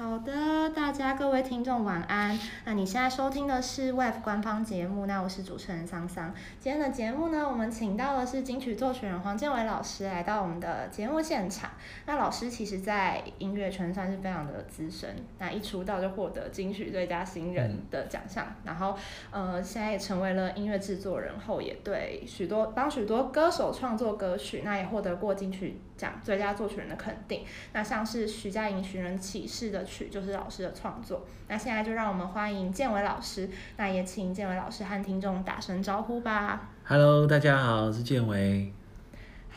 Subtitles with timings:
[0.00, 2.36] 好的，大家各位听众晚安。
[2.64, 6.34] 那你现在收听的是 WAV 官方节目，那我是主持人桑桑。
[6.58, 11.70] 今天的节目呢，我们请到的是金曲作曲人黄建伟老师来到我们的节目现场。
[12.06, 18.96] 那老师其实在音乐圈算是非常的资深，那一出道就获得金曲最佳新人的奖项，然后
[19.30, 27.44] 呃现在也成为了音乐制作人后，也对许多帮许多歌手创作歌曲，那也获得过金曲奖最佳作曲人的肯定。
[27.74, 29.84] 那像是徐佳莹《寻人启事》的。
[29.90, 36.70] 曲就是老师的创作，那现在就让我们欢迎建伟老师，那也请建伟老师和听众打声招呼吧。
[36.84, 38.72] Hello，大家好，我是建伟。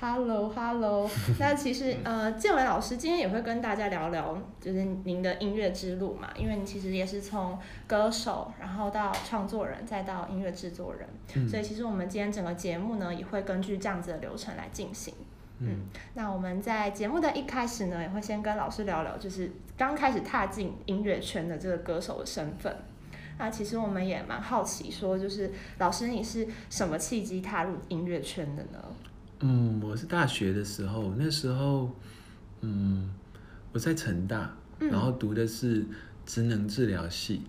[0.01, 1.09] Hello，Hello，
[1.39, 15.13] 那其实呃，建伟老师今天也会跟大家聊聊，就是您的音乐之路嘛，因为你其实也是从歌手，然后到创作人，再到音乐制作人，嗯、所以其实我们今天整个节目呢，也会根据这样子的流程来进行。
[15.59, 15.85] 嗯，
[16.15, 22.75] 那我们在节目的一开始呢，也会先跟老师聊聊，就是刚开始踏进音乐圈的这个歌手的身份。
[23.37, 28.83] 那其实我们也蛮好奇，说就是老师你是什么契机踏入音乐圈的呢？
[29.39, 31.89] 嗯，我是大学的时候，那时候，
[32.61, 33.13] 嗯，
[33.71, 35.85] 我在成大，然后读的是
[36.25, 37.43] 职能治疗系，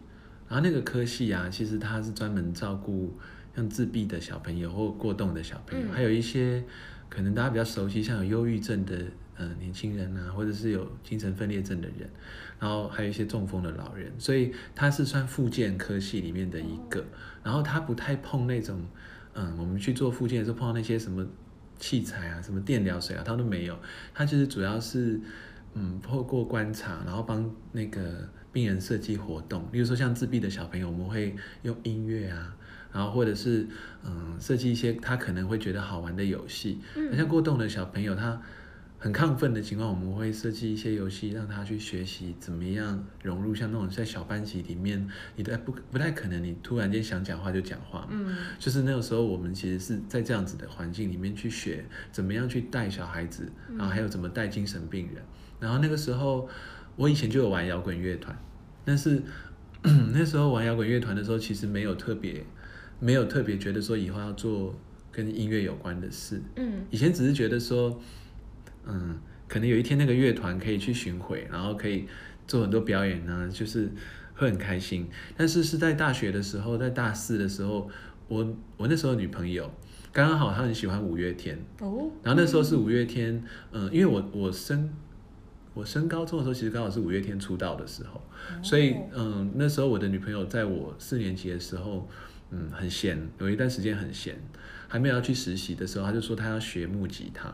[0.49, 3.13] 然后那个科系啊，其实它是专门照顾
[3.57, 6.63] 像自闭的小朋友或过动的小朋友，嗯、还有一些。
[7.15, 9.05] 可能大家比较熟悉，像有忧郁症的
[9.37, 12.11] 呃年轻人啊，或者是有精神分裂症的人，
[12.59, 17.05] 然后还有一些中风的老人，所以他是算复健科系里面的一个。
[17.43, 18.83] 然后他不太碰那种，
[19.35, 21.25] 嗯，我们去做复健的时候碰到那些什么
[21.79, 23.79] 器材啊，什么电疗水啊，他都没有。
[24.13, 25.21] 他就是主要是
[25.75, 29.69] 嗯透过观察，然后帮那个病人设计活动。
[29.73, 32.57] 例如说像自闭的小朋友，我们会用音乐啊。
[32.95, 33.67] 然后或者是
[34.05, 38.41] 嗯设计一些他可能会觉得好玩的游戏，嗯，像过动的小朋友，他
[38.97, 55.23] 很亢奋的情况，我们会设计一些游戏让他去学习怎么样融入，像那种在小班级里面，你的不不太可能，你突然间想讲话就讲话，嗯，就是那个时候我们其实是在这样子的环境里面去学怎么样去带小孩子，然后还有怎么带精神病人，
[55.61, 56.49] 然后那个时候
[56.97, 58.35] 我以前就有玩摇滚乐团，
[58.87, 59.21] 但是
[60.15, 62.43] 那时候玩摇滚乐团的时候，其实没有特别。
[63.01, 64.75] 没有特别觉得说以后要做
[65.13, 68.01] 跟音乐有关的事，嗯，以前只是觉得说，
[68.85, 69.17] 嗯，
[69.47, 72.07] 可能有一天那个乐团可以去巡回，然后可以
[72.49, 73.89] 做很多表演呢，就是
[74.35, 75.09] 会很开心。
[75.37, 77.89] 但是是在大学的时候，在大四的时候，
[78.27, 79.71] 我我那时候女朋友
[80.13, 83.41] 刚刚好她很喜欢五月天，哦，然后那时候是五月天，
[83.71, 84.91] 嗯，因为我我升
[85.75, 88.21] 我升高中的时候，其实刚好是五月天出道的时候，
[88.65, 92.09] 所以嗯，那时候我的女朋友在我四年级的时候。
[92.57, 94.37] 嗯，很闲，有一段时间很闲，
[94.87, 97.49] 还没有要去实习的时候，他就说他要学木吉他，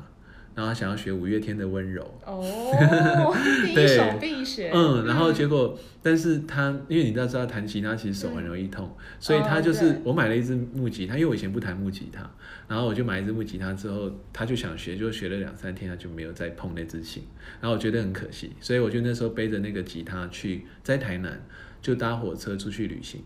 [0.55, 2.03] 然后他想要学五月天的温柔。
[2.27, 2.45] 哦，
[3.75, 4.71] 第一首必学。
[4.75, 12.31] 嗯，然后结果，嗯、但是他因为你知道，知道弹吉他其实手很容易痛，嗯、所以他就是、哦、我买了一支木吉他，因为我以前不弹木吉他，
[12.69, 17.23] 然后我就买一支木吉他之后，他就想学，就学了两三天，他就没有再碰那支琴，
[17.59, 21.41] 然后我觉得很可惜，所以我就那时候背着那个吉他去在台南，
[21.81, 23.23] 就搭火车出去旅行。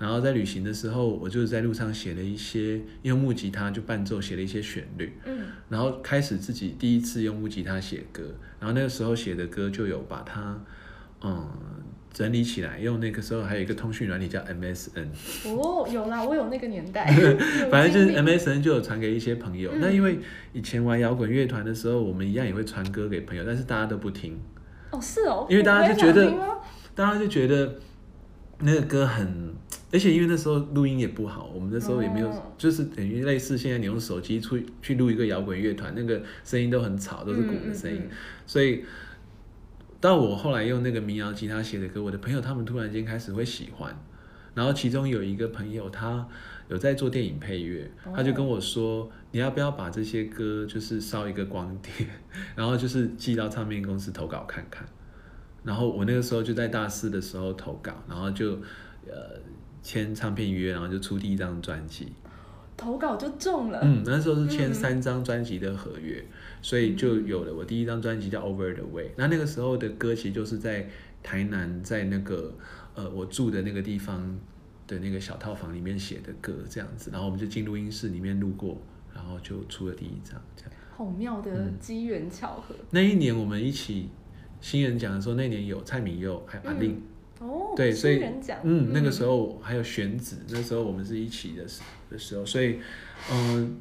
[0.00, 8.22] 然后在旅行的时候，我就是在路上写了一些用木吉他就伴奏写了一些旋律，嗯，然后开始自己第一次用木吉他写歌，
[8.58, 10.58] 然后那个时候写的歌就有把它，
[11.22, 11.46] 嗯，
[12.10, 15.08] 整理起来，用那个时候还有一个通讯软体叫 MSN，
[15.44, 17.04] 哦，有啦，我有那个年代，
[17.70, 19.70] 反正就是 MSN 就有传给一些朋友。
[19.74, 20.18] 嗯、那因为
[20.54, 24.40] 以前玩摇滚乐团的时候，我们一样也会传歌给朋友，但是大家都不听，
[24.92, 26.32] 哦，是哦，因为大家就觉得，
[26.94, 27.78] 大家就觉得
[28.60, 29.54] 那个歌很。
[29.92, 37.98] 而且因为那时候录音也不好，我们那时候也没有，哦、就是等于类似现在你用手机出去录一个摇滚乐团，那个声音都很吵，都是鼓的声音。
[37.98, 38.16] 嗯嗯嗯、
[38.46, 38.84] 所以
[40.00, 43.92] 到我后来用那个民谣吉他写的歌，我的朋友他们突然间开始会喜欢。
[44.54, 46.24] 然后其中有一个朋友，他
[46.68, 52.06] 有在做电影配乐，他就跟我说：“哦、你要不要把这些歌就是烧一个光碟，
[52.54, 54.86] 然后就是寄到唱片公司投稿看看？”
[55.64, 58.52] 然后我那个时候就在大四的时候投稿，然后就
[59.06, 59.40] 呃。
[59.82, 62.12] 签唱片约，然后就出第一张专辑，
[62.76, 63.80] 投稿就中了。
[63.82, 69.04] 嗯，那时候是签三张专辑的合约，嗯、所以就有了我第一张专辑叫《Over the Way》。
[69.16, 70.86] 那那个时候的歌其实就是在
[71.22, 72.52] 台南，在那个
[72.94, 74.38] 呃我住的那个地方
[74.86, 77.10] 的那个小套房里面写的歌这样子。
[77.10, 78.76] 然后我们就进录音室里面录过，
[79.14, 80.38] 然后就出了第一张。
[80.54, 82.86] 这样，好妙的机缘巧合、嗯。
[82.90, 84.10] 那一年我们一起
[84.60, 86.76] 新人奖的时候，那年有蔡敏佑还有阿
[87.38, 88.22] 哦，对，所以
[88.62, 91.80] 嗯，那个时候还有选址，嗯、那时候我们是一起的时
[92.10, 92.78] 的时候，所以
[93.32, 93.78] 嗯、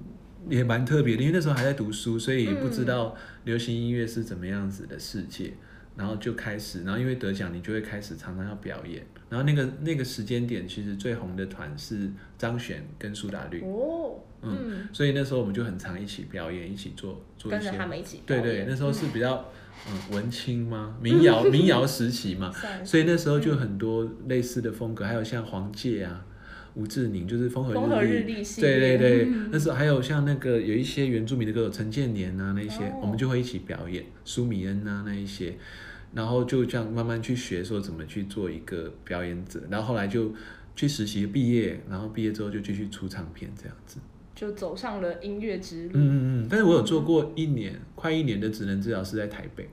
[0.47, 5.53] 呃，也蛮特别的，因为那时候还在读书，所以不知道流行音乐是怎么样子的世界。
[5.97, 9.05] 然后就开始，然后因为得奖，你就会开始常常要表演。
[9.27, 13.59] 然后那个那个时间点，其实最红的团是张悬跟苏打绿。
[13.63, 17.63] 哦，嗯，嗯，所以那时候我们就很常一起表演，一起做做一些。
[17.63, 19.43] 跟着他们一起对对，那时候是比较嗯
[20.11, 20.95] 文青吗？
[21.01, 22.53] 民谣民谣时期嘛，
[22.83, 26.25] 所以那时候就很多类似的风格，还有像黄玠啊。
[26.75, 35.57] 吴志宁就是风和日丽，风和日丽对对对，嗯、那时候还有像那个有一些原住民的歌手陈建年啊，那些、哦、我们就会一起表演，苏米恩啊那一些，
[36.13, 40.31] 然后就这样慢慢去学说怎么去做一个表演者，然后后来就
[40.75, 43.97] 去实习毕业，然后毕业之后就继续出唱片这样子，
[44.39, 45.91] 就走上了音乐之路。
[45.95, 49.67] 嗯嗯嗯，但是我有做过一年、嗯、快一年的职能治疗师在台北。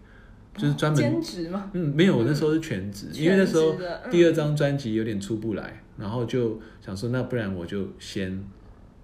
[0.56, 1.70] 就是专门兼职吗？
[1.74, 3.76] 嗯，没有，我那时候是全职，因为那时候
[4.10, 8.42] 第二张专辑有点出不来，然后就想说，那不然我就先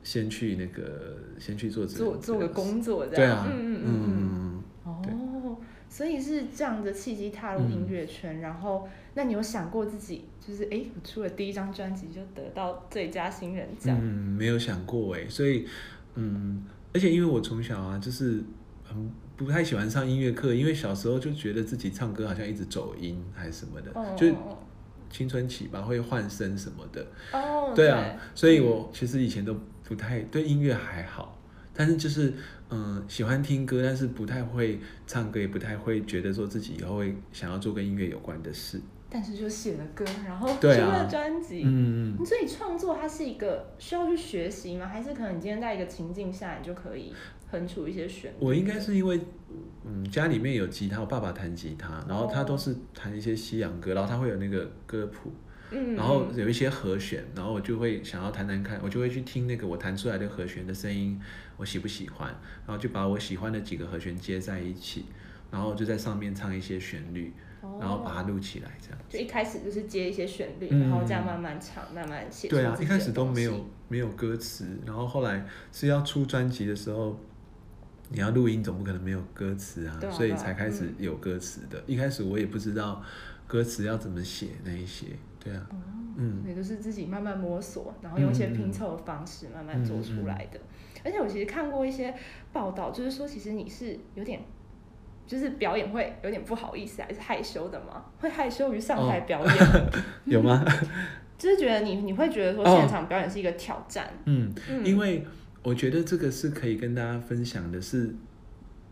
[0.03, 3.44] 先去那个先去做做做个工作，这样。
[3.44, 5.43] 对啊，嗯嗯嗯嗯。
[5.44, 5.58] 哦，
[5.91, 13.97] 所以是这样的契机踏入音乐圈，然后那你有想过自己就是哎，我出了第一张专辑就得到最佳新人奖？
[14.00, 14.05] 嗯，
[14.37, 15.67] 没有想过哎，所以
[16.15, 18.43] 嗯，而且因为我从小啊就是
[18.85, 19.11] 很。
[19.35, 24.17] 不太喜欢上音乐课，因为小时候就觉得自己唱歌好像一直走音还是什么的，oh.
[24.17, 24.33] 就
[25.11, 27.05] 青春期吧，会换声什么的。
[27.33, 31.37] 哦，oh, 对啊，对所以我其实以前都不太对音乐还好，
[31.75, 32.33] 但是就是
[32.69, 34.79] 嗯喜欢听歌，但是不太会
[35.09, 38.81] 唱歌，也不太会觉得说自己以后会想要做跟音乐有关的事。
[39.12, 41.62] 但是就写了歌，然后出了专辑。
[41.67, 42.25] 嗯嗯。
[42.25, 44.88] 所以创作它是一个需要去学习吗？
[44.88, 47.12] 还是可能你今天在一个情境下，你就可以？
[47.50, 48.37] 哼出一些旋律。
[48.41, 49.20] 我应该是因为，
[49.85, 55.31] 嗯，家里面有吉他，我爸爸弹吉他，然后他都是弹一些西洋歌，然后他会有那个歌谱，
[55.70, 61.20] 嗯，然后有一些和弦，然后我就会想要弹弹看，我就会去听那个我弹出来的和弦的声音，
[61.58, 62.29] 我喜不喜欢，
[62.67, 65.05] 然后就把我喜欢的几个和弦接在一起，
[65.50, 67.35] 然后就在上面唱一些旋律，
[67.81, 68.99] 然后把它录起来，这样。
[69.09, 72.49] 就一开始就是接一些旋律，然后这样慢慢唱，慢慢写。
[72.49, 77.19] 对啊，一开始都没有没有歌词，然后后来是要出专辑的时候。
[78.14, 81.79] 你要录音，总不可能没有歌词啊，所以才开始有歌词的。
[81.79, 83.03] 嗯、一开始我也不知道
[83.47, 85.06] 歌词要怎么写那一些，
[85.43, 85.67] 对啊，
[86.17, 90.61] 嗯，也都是自己慢慢摸索，然后用一些拼凑的方式慢慢做出来的。
[91.03, 92.15] 而且我其实看过一些
[92.53, 94.43] 报道，就是说其实你是有点，
[95.27, 98.05] 就是表演会有点不好意思还是害羞的吗？
[98.19, 99.55] 会害羞于上台表演？
[99.55, 99.91] 哦、
[100.27, 100.65] 有吗？
[101.39, 104.09] 就是觉得你你会觉得说现场表演是一个挑战？
[104.27, 105.25] 嗯，嗯因为。
[105.65, 108.15] 我觉得这个是可以跟大家分享的是，是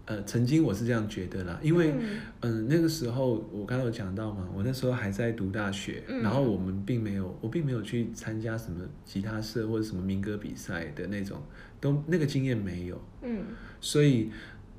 [0.06, 11.42] 呃，曾经我是这样觉得啦，因为嗯、呃，那个时候我刚刚有讲到嘛，我那时候还在读大学，嗯、然后我们并没有，我并没有去参加什么吉他社或者什么民歌比赛的那种，
[11.80, 13.42] 都那个经验没有，嗯，
[13.80, 14.30] 所以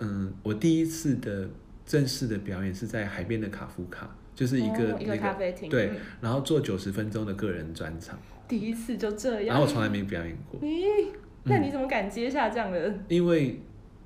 [0.01, 1.49] 嗯、呃，我第一次的
[1.85, 10.59] 正式的表演是在海边的卡夫卡，就是一个、哦、一个咖啡厅，对，然后做九十分钟的个人专场，第一次就这样，然后我从来没表演过。
[10.61, 11.07] 咦
[11.43, 12.93] 那你怎么敢接下这样的？
[13.07, 13.59] 因为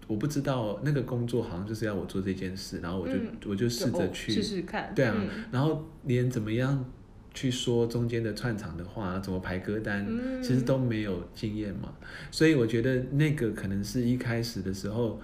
[0.07, 4.93] 我不知道那个工作好像就是要我做这件事，然后我就、嗯、我就试着去试试看。
[4.95, 6.85] 对啊，嗯、然后连怎么样
[7.33, 11.93] 去说中间的串场的话，怎么排歌单，嗯、其实都没有经验嘛。
[12.31, 15.19] 所以我觉得那个可能是一开始的时候，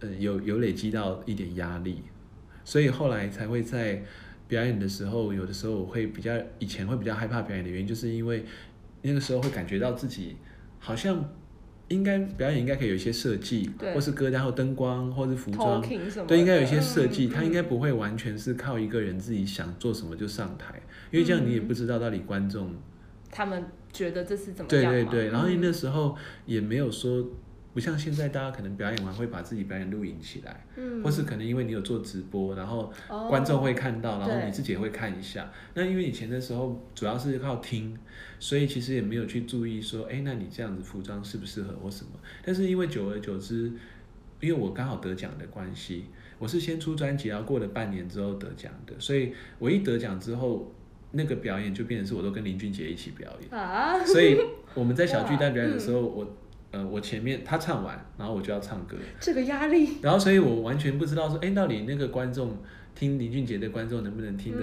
[0.00, 2.02] 呃，有有累积到一点压力，
[2.64, 4.02] 所以后来才会在
[4.48, 8.44] 表演的时候，有的时候我会比较以前会比较害怕表演的原因，就是因为
[9.02, 10.36] 那个时候会感觉到自己。
[10.78, 11.32] 好像
[11.88, 15.82] 应该表演应该可以有一些设计，对或是歌单或灯光，或是服装，
[16.28, 17.26] 对，应该有一些设计。
[17.26, 22.72] 他、嗯、应该不会完全是靠一个人自己想做什么就上台，嗯、因为这样你也不知道到底观众
[23.32, 24.92] 他们觉得这是怎么样。
[24.92, 27.26] 对对对，然后你那时候也没有说。
[27.76, 32.90] 不像现在，大家可能表演完会把自己表演录影起来，嗯，或是可能因为你有做直播，然后
[33.28, 35.52] 观众会看到，哦、然后你自己也会看一下。
[35.74, 37.94] 那因为以前的时候主要是靠听，
[38.38, 42.12] 所以其实也没有去注意说，哎，那你这样子服装适不适合或什么？
[42.42, 43.70] 但是因为久而久之，
[44.40, 46.06] 因为我刚好得奖的关系，
[46.38, 50.72] 我是先出专辑，然后过了半年之后得奖的，所以我一得奖之后，
[51.10, 54.38] 那个表演就变成是我都跟林俊杰一起表演啊，所以
[54.72, 56.36] 我们在小 巨蛋表演的时候，嗯、我。
[56.72, 59.98] 呃，我前面他唱完，然后我就要唱歌，这个压力。
[60.02, 62.56] 然后，所以我完全不知道说，哎，到底那个观众
[62.94, 64.60] 听林俊杰的观众能不能听得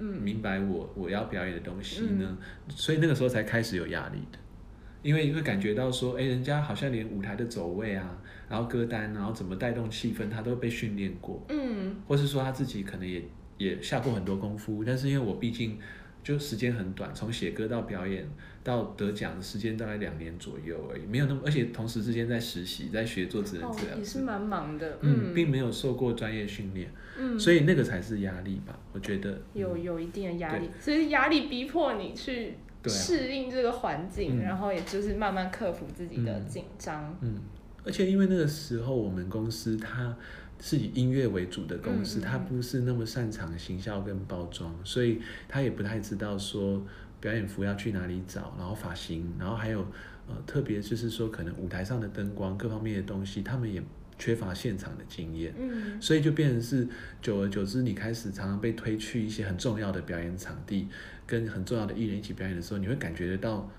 [0.00, 2.26] 明白我我要表演的东西呢？
[2.28, 2.38] 嗯、
[2.68, 4.38] 所以那个时候才开始有压力的，
[5.02, 13.22] 因为会感觉到说，哎，人家好像连舞台的走位啊，然后歌单，然后怎么带动气氛，他都被训练过，嗯，或是说他自己可能也
[13.56, 15.78] 也下过很多功夫，但是因为我毕竟
[16.22, 18.28] 就时间很短，从写歌到表演
[18.62, 32.54] 到得奖的时间大概两年左右而已，没有那么，而且同时之间在实习，在学做职能治疗、哦，也是蛮忙的，嗯，并没有受过专业训练，嗯，所以那个才是压力吧，我觉得、嗯、有有一定的压力，所以压力逼迫你去
[32.86, 37.40] 适应这个环境、啊，然后也就是慢慢克服自己的紧张，嗯，嗯，
[37.84, 40.16] 而且因为那个时候我们公司它。
[40.60, 46.84] 是以音乐为主的公司，他不是那么擅长行销跟包装，所以他也不太知道说
[47.20, 49.80] 表演服要去哪里找，然后发型，然后还有
[50.26, 53.82] 呃特别就是说可能舞台上的灯光各方面的东西，他们也
[54.18, 56.88] 缺乏现场的经验，嗯，所以就变成是
[57.22, 60.88] 久而久之，你开始常常被推去一些很重要的表演场地，
[61.24, 63.70] 跟很重要的艺人一起表演的时候，你会感觉得到，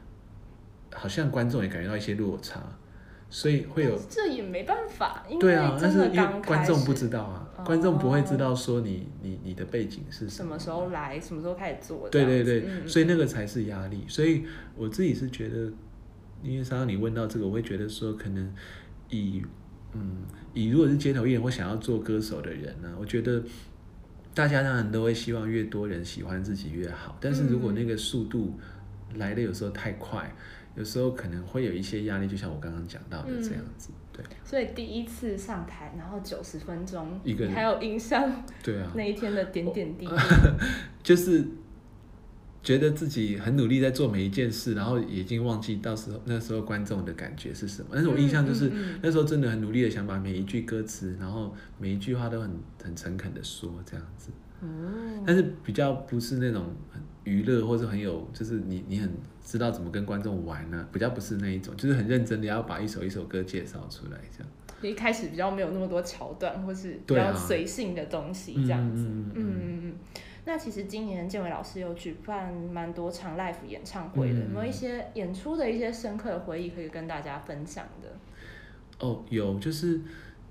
[0.93, 2.63] 好像观众也感觉到一些落差。
[3.31, 14.03] 所以会有，这也没办法，因为对啊，但是因为观众不知道啊，哦、观众不会知道说你你你的背景是什么，时候来，什么时候开始做，对对对、嗯，所以那个才是压力。
[14.07, 14.45] 所以
[14.75, 15.71] 我自己是觉得，
[16.41, 18.51] 因为刚刚你问到这个，我会觉得说，可能
[19.09, 19.43] 以
[19.93, 20.23] 嗯
[20.55, 23.43] 以如果是街头艺人或想要做歌手的人呢，我觉得
[24.33, 28.57] 大家当然都会希望越多人喜欢自己越好，但是如果那个速度
[29.13, 30.35] 来的有时候太快。
[30.75, 34.25] 有时候可能会有一些压力，就像我刚刚讲到的这样子，嗯、对。
[34.43, 40.13] 所以第一次上台，然后九十分钟，一个人还有印象，对啊，那一天的点点滴滴，
[41.03, 41.45] 就是
[42.61, 47.89] 觉得自己很努力在做每一件事，然后已经忘记到时候那时候观众的感觉是什么。
[47.93, 52.51] 但是我印象就是、嗯嗯嗯、那时候真的很努力的想把每一句歌词，然后每一句话都很
[52.83, 54.29] 很诚恳的说这样子。
[54.61, 59.09] 嗯，但是比较不是那种很娱乐或者很有，就是你你很
[59.43, 60.89] 知道怎么跟观众玩呢、啊？
[60.91, 64.51] 比较不是那一种，就是很认真的要把一首一首歌介绍出来这样。
[64.81, 69.03] 一开始比较没有那么多桥段，或是比较随性的东西这样子。
[69.03, 69.93] 嗯嗯，嗯，嗯
[70.45, 78.09] 那其实今年建伟老师有举办蛮多场 live 演唱会的，有没有一些演出的一些深刻的回忆可以跟大家分享的？
[79.05, 79.99] 哦，有，就是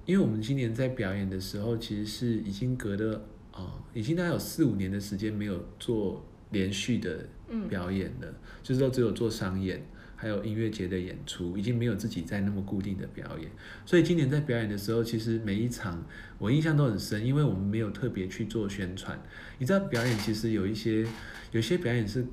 [0.04, 3.20] 因为我们今年在表演的时候，其实是已经隔了。
[3.58, 7.26] 哦，已经大概有四五年的时间没有做连续的
[7.68, 9.84] 表演了，嗯、就是说只有做商演，
[10.14, 13.50] 还有音乐节的演出，已经没有自己在那么固定的表演。
[13.84, 16.04] 所以今年在表演的时候，其实每一场
[16.38, 19.20] 我印象都很深，因为我们没有特别去做宣传。
[19.58, 21.04] 你知道表演其实有一些，
[21.50, 22.24] 有些表演是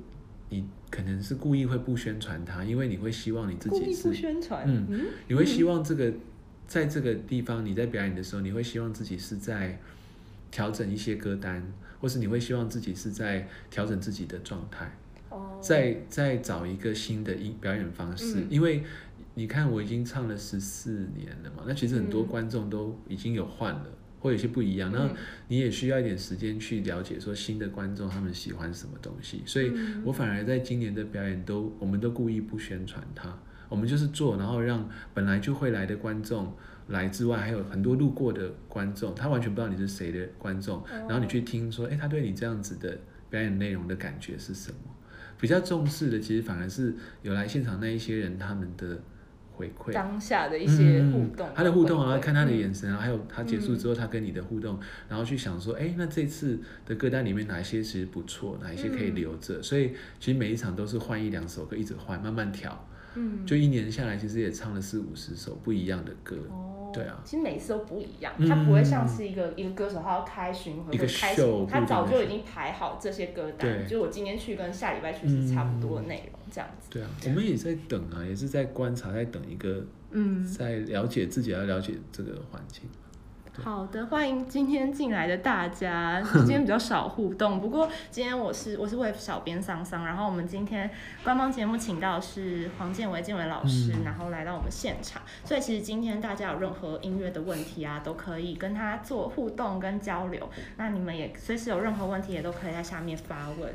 [0.48, 6.12] 你可能是故意会不宣传它，因为你会希望你自己是不宣传，嗯，你会希望这个
[6.68, 9.80] 在这个地方你在表演的时候，你会希望自己是在。
[10.50, 11.62] 调整一些歌单，
[12.00, 14.90] 或是你会希望自己是在调整自己的状态，
[15.28, 18.82] 哦，再再找一个新的音表演方式，嗯，因为
[19.34, 23.86] 你看我已经唱了十四年了嘛，那其实很多观众都已经有换了，
[24.20, 25.10] 或有些不一样，那
[25.48, 29.72] 你也需要一点时间去了解说新的观众他们喜欢什么东西，所以
[30.04, 33.36] 我反而在今年的表演都，我们都故意不宣传它，
[33.68, 36.54] 我们就是做，然后让本来就会来的观众。
[36.88, 42.96] 来之外，还有很多路过的观众，他完全不知道你是谁的观众，然后你去听说，哎，他对你这样子的
[43.28, 44.78] 表演内容的感觉是什么？
[45.38, 48.98] 比较重视的，其实反而是有来现场那一些人他们的
[49.52, 54.78] 回馈，当下的一些互动，嗯、他的互动啊，看他的眼神啊，还有他结束之后他跟你的互动，
[55.08, 59.62] 然后去想说，哎，那这次的歌单里面哪一些其实不错，哪一些可以留着？
[59.62, 62.88] 所以其实每一场都是换一两首歌，一直换，慢慢调。
[63.16, 66.36] 嗯，就一年下来，其实也唱了四五十首不一样的歌。
[66.50, 76.88] 哦，对啊，其实每次都不一样，他不会像是一个、嗯、一个歌手，他要开巡回，一个开秀，他早就已经排好这些歌单，就我今天去跟下礼拜去是差不多的内容，这样子。
[76.90, 82.82] 对啊，我们也在等啊，也是在观察，在等一个，嗯，在了解自己，要了解这个环境。
[83.62, 86.22] 好的，欢迎今天进来的大家。
[86.32, 90.90] 今天比较少互动，不过今天我是我是 Wave 小编桑桑，然后我们今天
[91.24, 95.22] 官方节目请到是黄建纬建纬老师，嗯，然后来到我们现场。
[95.44, 100.48] 所以其实今天大家有任何音乐的问题啊，都可以跟他做互动跟交流。
[100.76, 103.72] 那你们也随时有任何问题，也都可以在下面发问。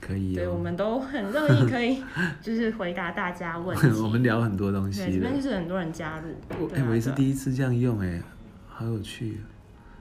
[0.00, 2.02] 可以，哦，对，我们都很乐意可以
[2.42, 3.86] 就是回答大家问题。
[4.02, 6.28] 我们聊很多东西，对，这边就是很多人加入。
[6.60, 8.20] 我哎，我也是第一次这样用哎。
[8.76, 9.38] 好有趣，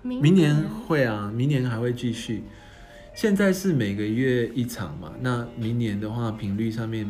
[0.02, 2.44] 明年，明年会啊，明年还会继续。
[3.14, 7.08] 现在是每个月一场嘛，那明年的话频率上面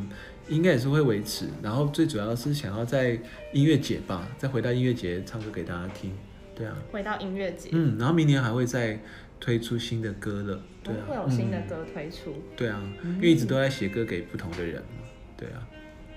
[0.50, 1.48] 应该也是会维持。
[1.62, 3.18] 然后最主要是想要在
[3.54, 6.12] 音乐节吧，再回到音乐节唱歌给大家听。
[6.54, 7.70] 对啊，回到音乐节。
[7.72, 9.00] 嗯，然后明年还会再
[9.40, 10.62] 推出新的歌了。
[10.84, 12.32] 对啊，会有新的歌推出。
[12.32, 15.08] 嗯、对啊，因为一直都在写歌给不同的人嘛。
[15.38, 15.66] 对啊。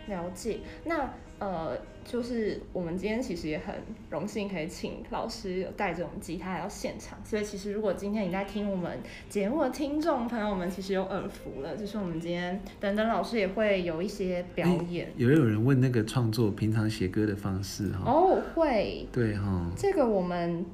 [0.08, 0.58] 了解。
[0.84, 3.74] 那呃，就是我们今天其实也很
[4.10, 15.12] 荣幸可以请老师有带着我们吉他来到现场，所以其实如果今天你在听我们节目的听众朋友们，其实有耳福了，就是我们今天等等老师也会有一些表演。
[15.16, 18.04] 有有人问那个创作平常写歌的方式哈？
[18.06, 19.06] 哦，会。
[19.12, 19.70] 对哈。
[19.76, 20.64] 这个我们。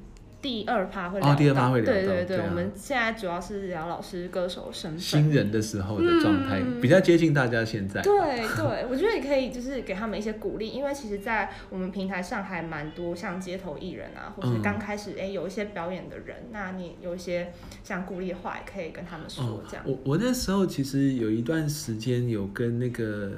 [0.43, 8.01] 第二趴会聊到，哦、第二趴会聊到，对对对，我们现在主要是聊老师歌手身份，新人的时候的状态，嗯、比较接近大家现在。
[8.01, 8.11] 对
[8.57, 19.85] 对， 我觉得你可以就是给他们一些鼓励，因为其实，在我们平台上还蛮多像街头艺人啊，或是刚开始哎、嗯、有一些表演的人，那你有一些想鼓励的话，也可以跟他们说这样。
[19.87, 23.31] 哦、我我那时候其实有一段时间有跟那个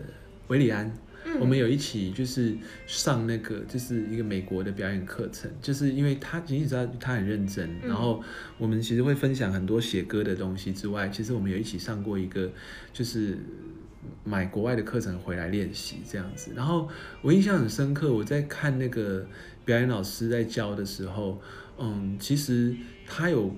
[0.48, 0.92] 韦礼安。
[1.40, 2.56] 我们有一起就是
[2.86, 8.24] 上那个就是一个美国的表演课程，就是因为他其实知道他很认真，然后
[8.58, 12.52] 我们其实会分享很多写歌的东西之外，其实我们有一起上过一个
[12.94, 13.38] 就是
[14.24, 16.52] 买国外的课程回来练习这样子。
[16.56, 16.88] 然后
[17.22, 19.28] 我印象很深刻，我在看那个
[19.66, 21.42] 表演老师在教的时候，
[21.78, 23.56] 嗯，其实他有。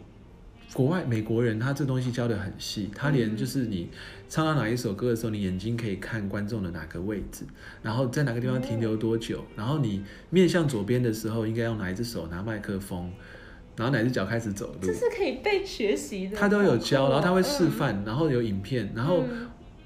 [0.73, 3.89] 国外美国人他这东西教的很细，他连就是你
[4.29, 7.45] 唱到哪一首歌的时候，你眼睛可以看观众的哪个位置，
[7.81, 13.11] 然后在哪个地方停留多久，然后你面向左边的时候应该用哪一只手拿麦克风，
[13.75, 16.35] 然后哪只脚开始走路，这是可以被学习的。
[16.35, 19.23] 他都有教，然后他会示范，然后有影片，然后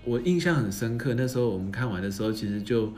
[0.03, 2.91] 我印象很深刻，那时候我们看完的时候其实就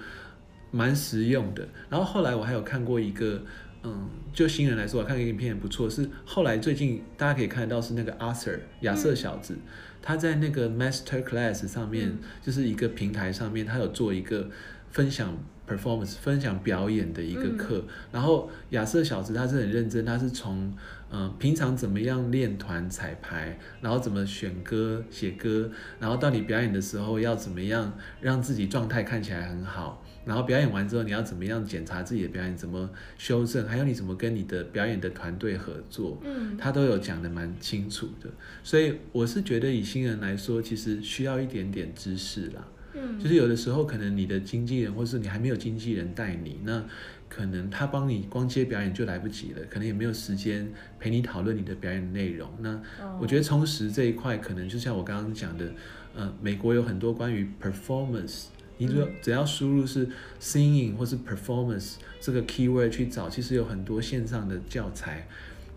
[0.71, 1.67] 蛮实用的。
[1.89, 3.41] 然后后来我还有看过一个。
[3.85, 5.89] 嗯，就新人来说，我看个影片也不错。
[5.89, 9.61] 是后来最近大家可以看得到，是那个 Arthur 亚瑟小子，嗯、
[10.03, 14.47] 他在那个 Master Class 上面，嗯、就是一个平台上面，他有做一个
[14.91, 15.35] 分享
[15.67, 17.77] performance 分享表演的一个课。
[17.79, 20.75] 嗯、然后亚瑟小子他是很认真，他是从
[21.09, 30.02] 嗯平常怎么样练团彩排，然后怎么选歌写歌，然后到你表演的时候要怎么样让自己状态看起来很好。
[30.25, 38.29] 然后表演完之后，你要怎么样检查自己的表演，怎么修正，还有你怎么跟你的表演的团队合作，嗯，他都有讲的蛮清楚的。
[38.63, 46.83] 所以我是觉得以新人来说，其实需要一点点知识啦，嗯，就是有的时候可能你的经纪人或是你还没有经纪人带你，那
[47.27, 52.49] 可能他帮你光接表演就来不及了，可能也没有时间陪你讨论你的表演内容。
[52.61, 52.81] 那
[53.19, 55.71] 我觉得充实这一块，可能就像我刚刚讲的，
[56.15, 58.45] 呃，美国有很多关于 performance。
[58.85, 60.07] 你只只要输入是
[60.39, 65.27] singing 或是 performance 这个 keyword 去找，其实有很多线上的教材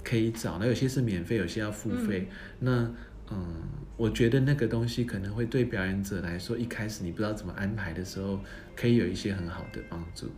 [0.02, 0.58] 可以找。
[0.58, 2.28] 那有些是免费，有些要付费。
[2.30, 2.90] 嗯那
[3.28, 3.44] 嗯，
[3.96, 8.38] 我觉得那个东西可能会对表演者来说，一开始你不知道怎么安排的时候，
[8.76, 10.28] 可以有一些很好的帮助。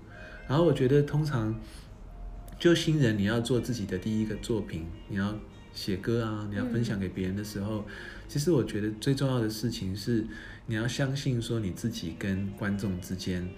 [0.47, 1.55] 然后我觉得通常
[2.59, 5.39] 就新人你要做自己的第一个作品，你要
[5.75, 7.85] 写歌啊，你要分享给别人的时候，嗯、
[8.27, 10.27] 其实我觉得最重要的事情是。
[10.71, 13.49] 你要相信，说你自己跟观众之间，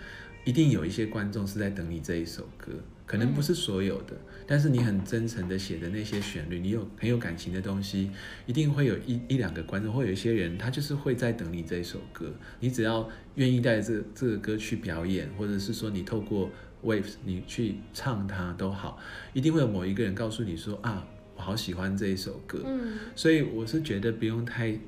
[0.45, 2.71] 一定有一些观众是在等你这一首歌，
[3.05, 8.13] 可能不是所有的，但是你很真诚的写的那些旋律，你有很有感情的东西，
[8.47, 12.33] 一定会有一一两个观众，或有一些人，他就是会在等你这一首歌。
[12.61, 16.49] 你只要愿意带这这个歌去表演，或者是说你透过
[16.85, 19.01] Waves 你去唱它都好，
[19.33, 22.63] 一定会有某一个人告诉你说啊，我好喜欢这一首歌。
[22.65, 24.79] 嗯，所以我是觉得不用太。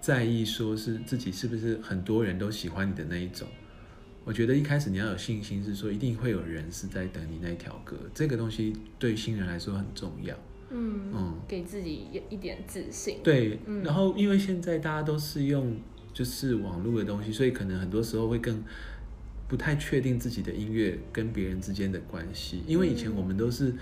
[0.00, 3.46] 在意说是自己是不是很多人都喜欢你的那一种，
[4.24, 10.34] 我觉得一开始你要有信心，是说一定会有人是在等你那条歌，这个东西对新人来说很重要。
[10.70, 13.18] 嗯嗯，给自己一点自信。
[13.22, 15.76] 对，嗯、然后因为现在大家都是用
[16.14, 18.64] 就是网络的东西，所以可能很多时候会更
[19.46, 23.74] 不太确定自己的音乐跟别人之间的关系，因为以前我们都是。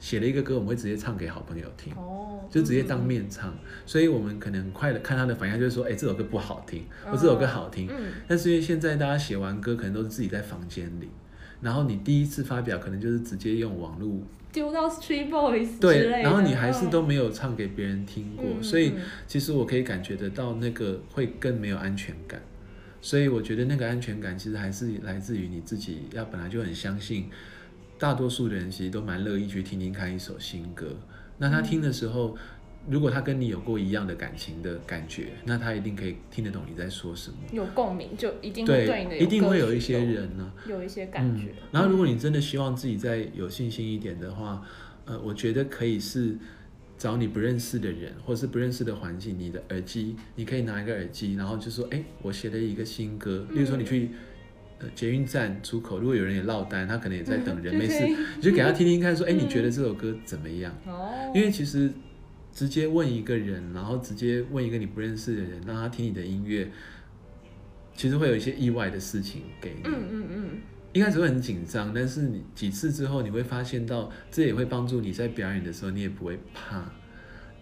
[0.00, 7.86] 写了一个歌，我们会直接唱给好朋友听，哦、就直接当面唱，嗯、所以我们可能很快的看他的反应，就是说，哎、欸，这首歌不好听，或、哦、这首歌好听。
[7.88, 11.08] 嗯、但是因为现在大家写完歌，可能都是自己在房间里，
[11.60, 14.10] 然后你第一次发表，可能就是直接用网络
[14.50, 18.94] 丢到 Street Boys 对，然后你还是都没有唱给别人听过，哦、所以
[19.28, 22.40] 其实我可以感觉得到那个会更没有安全感，
[23.02, 27.28] 所以我觉得那个安全感其实还是来自于你自己，要本来就很相信。
[28.00, 30.86] 大多数的人其实都蛮乐意去听听看一首新歌。
[31.36, 32.34] 那他听的时候，
[32.88, 37.36] 如果他跟你有过一样的感情的感觉，那他一定可以听得懂你在说什么。
[37.52, 41.68] 有共鸣，就一定会对你的一定会有一些人呢、啊，有一些感觉、嗯。
[41.72, 44.66] 然后，如果你真的希望自己再有信心一点的话，
[45.04, 46.38] 呃，我觉得可以是
[46.96, 54.08] 找你不认识的人，或是不认识的环境，你的耳机，你可以拿一个耳机，然后就说：“哎，我写了一个新歌。”例如说，你去。
[54.94, 60.72] 捷运站出口，如果有人也落单，他可能也在等人， 没事，你就给他听听看，说，哎，你觉得这首歌怎么样？
[61.34, 61.90] 因为其实
[62.52, 66.70] 直接问一个人，然后直接问一个你不认识的人，让他听你的音乐，
[67.94, 69.80] 其实会有一些意外的事情给你。
[69.84, 70.58] 嗯嗯嗯。
[70.92, 76.84] 一开始会很紧张，但是你几次之后，你会发现到这也会帮助你在表演的时候，你也不会怕，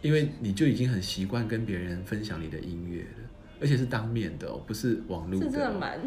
[0.00, 3.28] 因为你就已经很习惯跟别人分享你的音乐了，
[3.60, 5.44] 而且是当面的哦，不是网络的。
[5.44, 6.00] 是真的蛮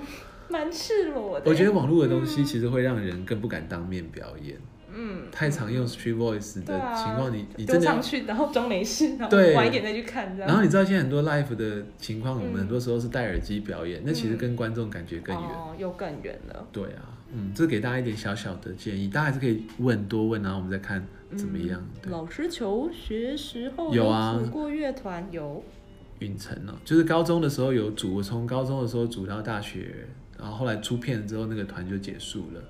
[0.51, 1.49] 蛮赤裸的。
[1.49, 4.57] 我觉得网络的东西其实会让人更不敢当面表演。
[4.93, 16.67] 嗯，太常用 street voice 的情况，你你真的上去，然后装没事，然后晚一点再去看，然后你知道现在很多 live 的情况，我们很多时候是戴耳机表演，那其实跟观众感觉更远，哦，又更远了。
[16.73, 21.81] 对啊，嗯，这给大家一点小小的建议，大家还是可以问多问，然后我们再看怎么样。
[22.09, 25.63] 老师求学时候有啊，组过乐团有。
[26.19, 30.05] 允成哦，就是高中的时候有组，我从高中的时候组到大学，
[30.41, 32.61] 然后后来出片之后，那个团就结束了。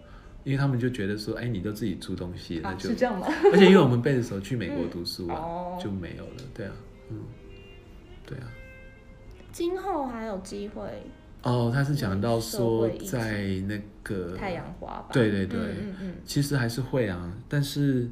[0.43, 3.27] 因为他们就觉得说，哎，你都自己出东西，那就、啊、是这样吗？
[3.53, 6.33] 而且因为我们贝斯手去美国读书啊，嗯哦、就没有了。
[6.53, 6.73] 对啊，
[7.11, 7.17] 嗯，
[8.25, 8.43] 对啊。
[9.51, 10.81] 今后还有机会？
[11.43, 15.09] 哦，他是讲到说在那个太阳花吧？
[15.13, 17.31] 对对对，嗯嗯嗯、其实还是会啊。
[17.47, 18.09] 但是，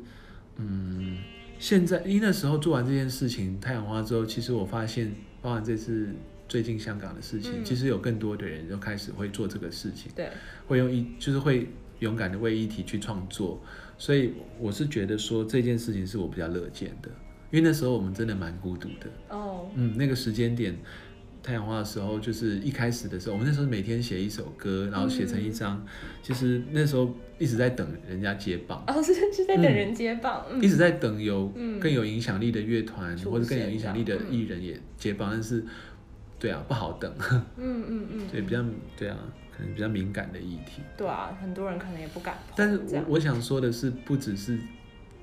[0.58, 1.18] 嗯，
[1.58, 6.10] 现在因为那时候做完这件事情，太阳花之后，其实我发现，包含这次
[6.50, 10.30] 最近香港的事情，嗯、其实有更多的人就开始会做这个事情，对，
[10.68, 11.66] 会用一就是会。
[12.00, 13.62] 勇敢的为议题去创作，
[13.98, 17.10] 所以我是觉得说这件事情是我比较乐见的，
[17.52, 19.10] 因为那时候我们真的蛮孤独的。
[19.28, 20.74] 哦，嗯，那个时间点
[21.44, 25.88] 太阳花的时候，就是一开始的时候，我们那时候每天写一首歌，然后写成一张，嗯、
[26.24, 28.82] 其实那时候一直在等人家接棒。
[28.88, 35.66] 哦，是是在等人接棒，嗯、一直在等有更有影响力的乐团、嗯、或者更有影响力的艺人也接棒，但是
[36.40, 37.14] 对啊，不好等。
[37.20, 38.64] 嗯 嗯嗯，嗯对，比较
[38.98, 39.18] 对啊。
[39.52, 42.38] 可能比较敏感的议题，对啊，很多人可能也不敢。
[42.56, 44.58] 但是我我想说的是，不只是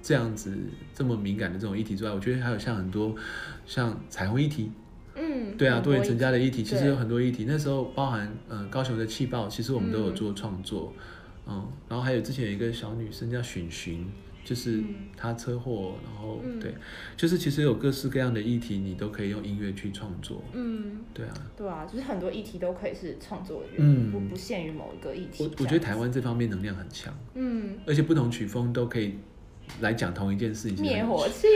[0.02, 0.54] 这样子
[0.92, 3.16] 这么敏感的这种议题之外，我觉得还有像很多
[3.64, 4.70] 像彩虹议题，
[5.14, 7.46] 嗯，对啊，多元成家的议题，其实有很多议题。
[7.48, 10.92] 那时候包含呃高雄的气爆，其实我们都有做创作，
[11.46, 14.06] 嗯，嗯，然后还有之前有一个小女生叫寻寻。
[14.46, 14.80] 就是
[15.16, 16.72] 他车祸，然后、嗯、对，
[17.16, 20.40] 就是其实有各式各样的议题，你都可以用音乐去创作。
[20.52, 25.42] 嗯，对啊，对啊，就是很多议题都可以是创作嗯，不不限于某一个议题。
[25.42, 29.16] 我我觉得台湾这方面能量很强，嗯，而且不同曲风都可以
[29.80, 30.80] 来讲同一件事情。
[30.80, 31.48] 灭火器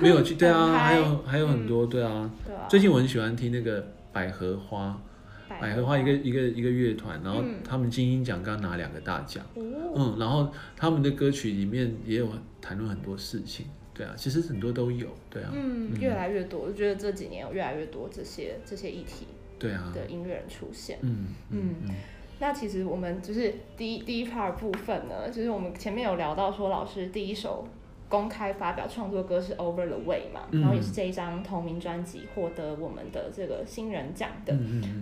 [0.00, 2.68] 没有去，对啊， 还有还有很多，对啊，对啊。
[2.70, 5.02] 最近我很喜欢听那个百合花。
[5.48, 12.28] 百合花一个一个一个乐团，然后他们金音奖刚拿两个大奖，嗯，嗯，然后他们的歌曲里面也有
[12.60, 19.26] 谈论很多事情，对啊，其实很多都有，对啊，嗯，越来越多，我觉得这几年有越来越多这些这些议题，
[19.58, 21.94] 对啊的音乐人出现，嗯嗯，嗯，
[22.40, 27.66] 那其实我们就是第一第一 part 部分呢，就是我们前面有聊到说老师第一首。
[28.08, 34.52] 公开发表创作歌是 Over the Way 嘛，嗯、然后也是这一张同名专辑获得我们的这个新人奖的。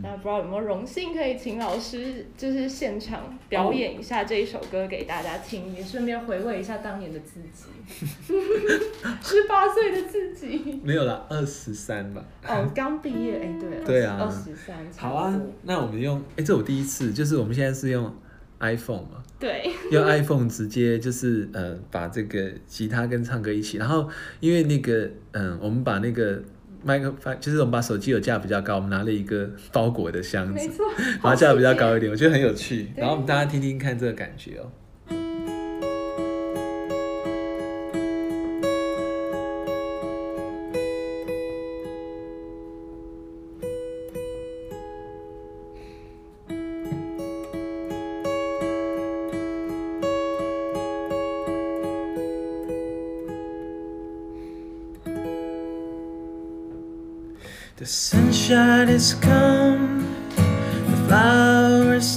[0.03, 7.67] 那不知道有没有荣幸可以请老师就是现场表演一下这一首歌给大家听，哦、也顺便回味一下当年的自己，
[9.23, 10.81] 十八岁的自己。
[10.83, 12.25] 没有啦，二十三吧。
[12.47, 13.85] 哦，刚毕业，哎，对。
[13.85, 14.19] 对啊。
[14.21, 14.77] 二十三。
[14.97, 18.13] 好啊，那我们用，哎，这我第一次，就是我们现在是用。
[18.61, 24.09] iPhone 嘛，对， 用 iPhone 直接就是呃把这个吉他跟唱歌一起，然后
[24.41, 26.43] 因为那个嗯、呃，我们把那个
[26.83, 30.85] 麦克风，就是我们把手机有架比较高，我们拿了一个包裹的箱子，没错，
[31.23, 34.71] 把它架得比较高一点，我觉得很有趣，然后我们大家听听看这个感觉哦。
[57.85, 62.17] The sunshine has come, the flowers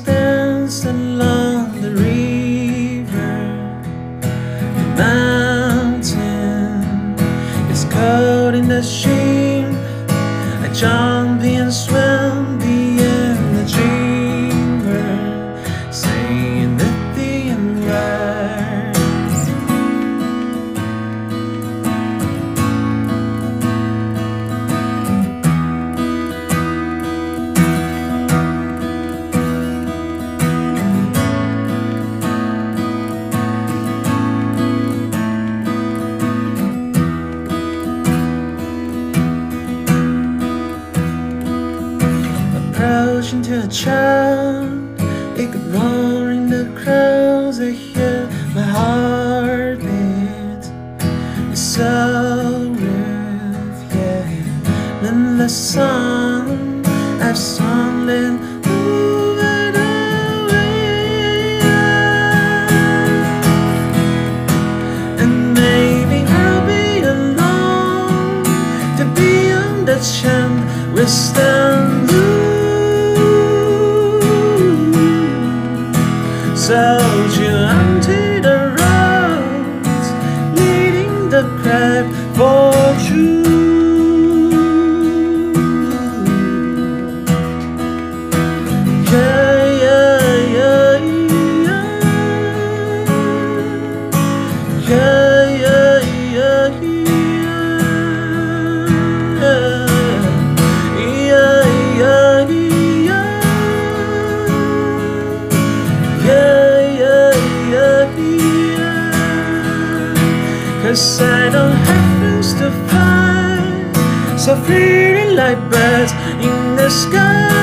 [110.97, 117.56] suicidal happens to find So fleeting like birds in the sky.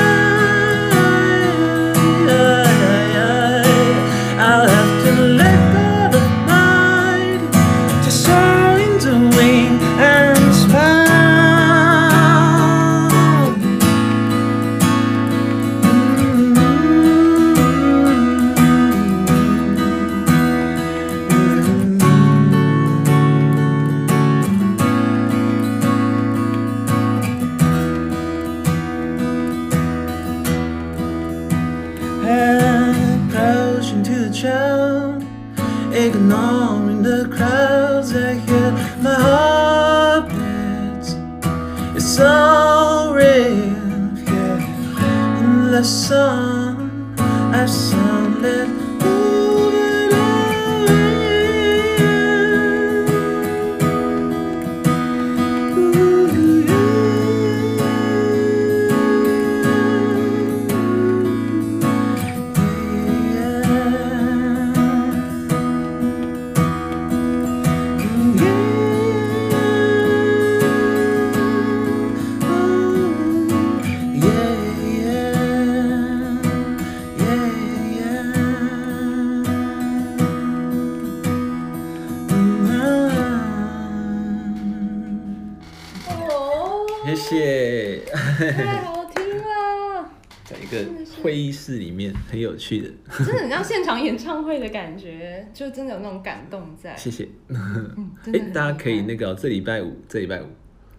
[94.45, 96.95] 会的感觉，就真的有那种感动在。
[96.95, 97.27] 谢谢。
[97.49, 100.45] 嗯，哎大家可以那个哦这礼拜五，这礼拜五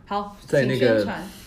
[0.05, 1.05] 好在那个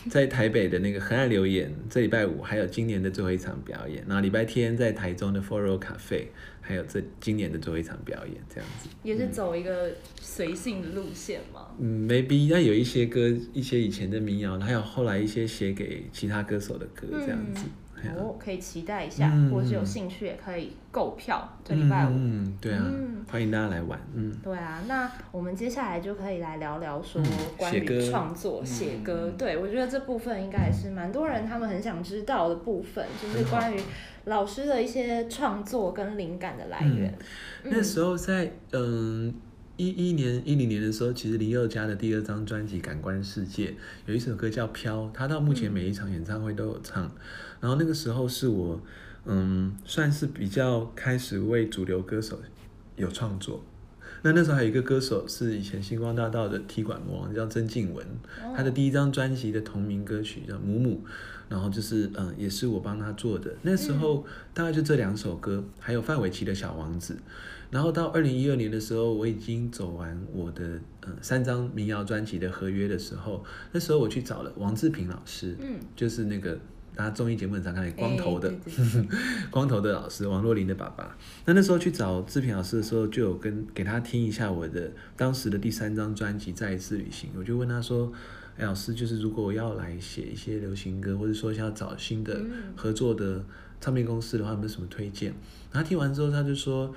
[0.10, 6.26] 在台北的那个河岸留言，这礼拜五还有今年的最后一场表演，然后礼拜天在台中的 Foro Cafe，
[6.60, 8.90] 还有这今年的最后一场表演，这样子。
[9.02, 11.68] 也是走一个随性的路线嘛。
[11.80, 17.64] 嗯，maybe 那有一些歌，一些以前的民谣，还有后来一些写给其他歌手的歌，这样子。
[18.18, 22.12] 哦，可以期待一下，嗯或者是有兴趣也可以购票，这礼拜五。
[22.12, 24.00] 嗯，嗯对啊，嗯欢迎大家来玩。
[24.14, 29.32] 嗯，对啊，那我们接下来就可以来聊聊说嗯关于创作、嗯写歌。
[29.38, 33.80] 对，我觉得这部分应该也是蛮多人他们很想知道的部分，就是关于
[34.26, 37.10] 老师的一些创作跟灵感的来源。
[37.64, 39.34] 嗯那时候在嗯
[39.76, 43.68] 一一年一零年的时候，其实林宥嘉的第二张专辑《感官世界》
[44.06, 47.10] 有一首歌叫《飘》，他到目前每一场演唱会都有唱。
[47.60, 48.82] 然后那个时候是我
[49.26, 52.40] 嗯算是比较开始为主流歌手
[52.96, 53.64] 有创作。
[54.22, 58.06] 那那时候还有一个歌手是以前星光大道的踢馆魔王，叫曾静文，
[58.54, 61.02] 他的第一张专辑的同名歌曲叫《母母》，
[61.48, 63.54] 然后就是嗯也是我帮他做的。
[63.62, 67.18] 那时候大概就这两首歌，还有范玮琪的小王子。
[67.72, 70.66] 然后到二零一二年的时候，我已经走完我的
[71.06, 76.58] 嗯三张民谣专辑的合约的时候，那时候我去找了王志平老师，嗯，就是那个
[77.00, 79.18] 大家综艺节目很常看的光头的，哎对对 对
[79.50, 81.16] 光头的老师王若琳的爸爸。
[81.46, 88.12] 那那时候去找志平老师的时候，就有跟给他听一下我的当时的第三张专辑《再一次旅行》，我就问他说
[88.60, 92.38] ：“哎，老师，就是如果我要来写一些流行歌，或者说要找新的
[92.76, 93.42] 合作的
[93.80, 95.34] 唱片公司的话，有没有什么推荐？”
[95.72, 96.94] 然后听完之后，他就说。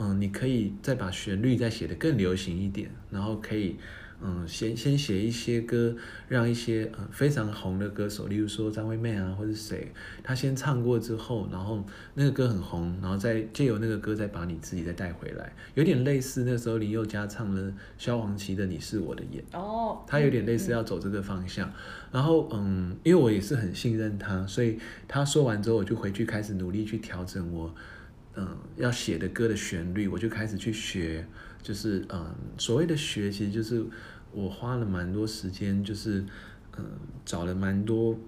[0.00, 3.74] 嗯，你可以再把旋律再写得更流行一点，然后可以，
[4.20, 5.94] 嗯，先先写一些歌，
[6.26, 21.72] 让一些嗯非常红的歌手，例如说张惠妹啊，或者谁，他先唱过之后，然后那个歌很红，然后再借由那个歌再把你自己再带回来，有点类似那时候林宥嘉唱了萧煌奇的《你是我的眼》，哦，他有点类似要走这个方向，
[22.10, 27.72] 然后嗯，因为我也是很信任他，所以他说完之后，我就回去开始努力去调整我。
[28.40, 31.26] 嗯，要写的歌的旋律，我就开始去学，
[31.62, 33.84] 就是嗯，所谓的学，其实就是
[34.32, 36.24] 我花了蛮多时间，就是
[36.76, 36.84] 嗯，
[37.24, 38.18] 找了蛮多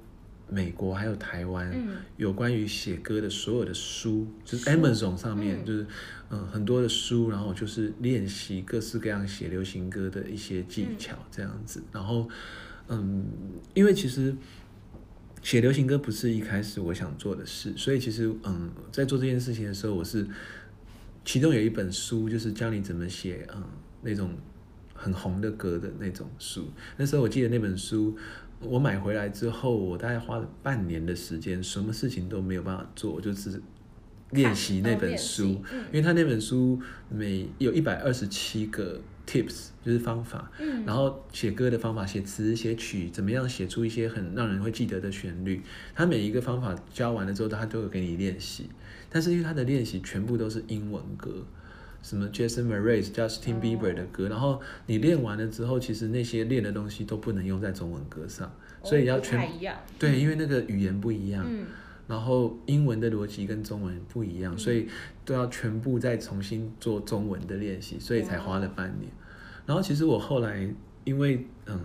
[0.49, 1.73] 美国还有台湾
[2.16, 5.87] 有关于写歌的所有的书，就是 Amazon 上面就是
[6.29, 12.29] 嗯很多的书，然后就是练习各式各样写流行歌的一些技巧这样子，然后
[12.88, 13.25] 嗯，
[13.75, 14.35] 因为其实
[15.43, 20.27] 写流行歌不是一开始我想做的事，所以其实嗯，在做这件事情的时候，我是
[21.31, 23.62] 其中有一本书，就是教你怎么写嗯
[24.03, 24.33] 那种
[24.93, 26.69] 很红的歌的那种书。
[26.97, 28.19] 那时候我记得那本书，
[28.59, 33.62] 我买回来之后，我大概花了半年的时间，什么事情都没有办法做，就是。
[34.33, 45.61] 练习那本书，因为他那本书每有一百二十七个 tips，就是方法，嗯，然后写歌的方法，写词写曲，怎么样写出一些很让人会记得的旋律。
[45.97, 48.71] 他每一个方法教完了之后，他都有给你练习。
[49.11, 51.44] 但是因为他的练习全部都是英文歌，
[52.03, 58.51] 什么 Jason Mraz、Justin Bieber 的歌，然后你练完了之后，其实那些练的东西都不能用在中文歌上，
[58.83, 59.46] 所以要全
[59.99, 61.44] 对，因为那个语言不一样。
[61.46, 61.66] 嗯
[62.09, 64.88] 然后英文的逻辑跟中文不一样，嗯、所以
[65.25, 69.09] 都要全部再重新做中文的练习，所以才花了半年。
[69.64, 70.68] 然后其实我后来
[71.05, 71.81] 因为嗯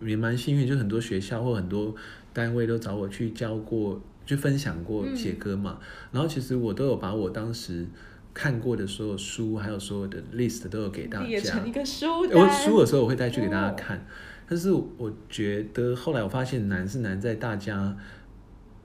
[0.00, 1.92] 也蛮幸运，就很多学校或很多
[2.32, 5.78] 单位都找我去教过，去分享过写歌嘛。
[5.80, 7.86] 嗯、然后其实我都有把我当时
[8.34, 11.26] 看过的所有书，还有所有的 list 都有给大家。
[11.26, 12.38] 列成一个书单。
[12.38, 14.00] 我书的时候我会带去给大家看，哦、
[14.46, 17.96] 但是我觉得后来我发现难是难在大家。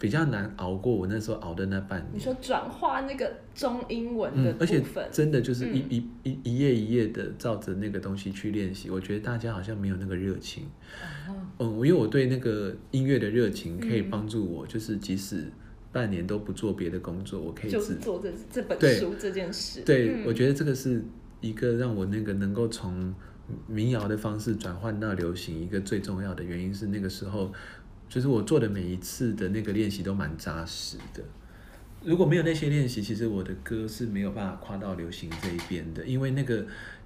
[0.03, 2.09] 比较难熬过我那时候熬的那半年。
[2.15, 10.65] 你说转化那个中英文的部分，嗯，而且真的就是一、嗯、一一一页一页的照着那个东西去练习，我觉得大家好像没有那个热情。
[11.29, 15.45] 嗯，嗯，因为我对那个音乐的热情可以帮助我，就是即使
[15.93, 19.83] 半年都不做别的工作，我可以只做这这本书这件事。
[19.85, 21.01] 对，对，我觉得这个是
[21.39, 23.15] 一个让我那个能够从
[23.67, 27.53] 民谣的方式转换到流行一个最重要的原因是那个时候。
[28.13, 31.23] 就是我做的每一次的那个练习都蛮扎实的。
[32.04, 36.63] 如果没有那些练习，其实我的歌是没有办法跨到流行这一边的，因为那个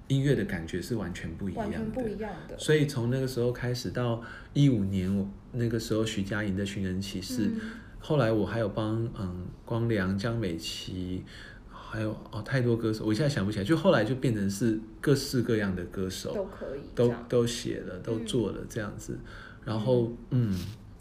[0.08, 1.78] 音乐的感觉是完全不一样的。
[1.78, 2.58] 完全不一样的。
[2.58, 7.60] 所以从那个时候开始到一五年，我那个时候徐佳莹的《寻人启事》，嗯，
[8.00, 11.24] 后来我还有帮嗯光良、江美琪，
[11.70, 13.64] 还有哦太多歌手，我现在想不起来。
[13.64, 19.20] 就后来就变成是各式各样的歌手都可以，都都写了，都做了这样子，嗯，
[19.64, 20.54] 然后嗯。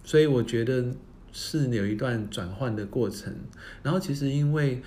[0.08, 0.86] 所以我觉得
[1.34, 3.36] 是有一段转换的过程，
[3.84, 4.82] 然后其实因为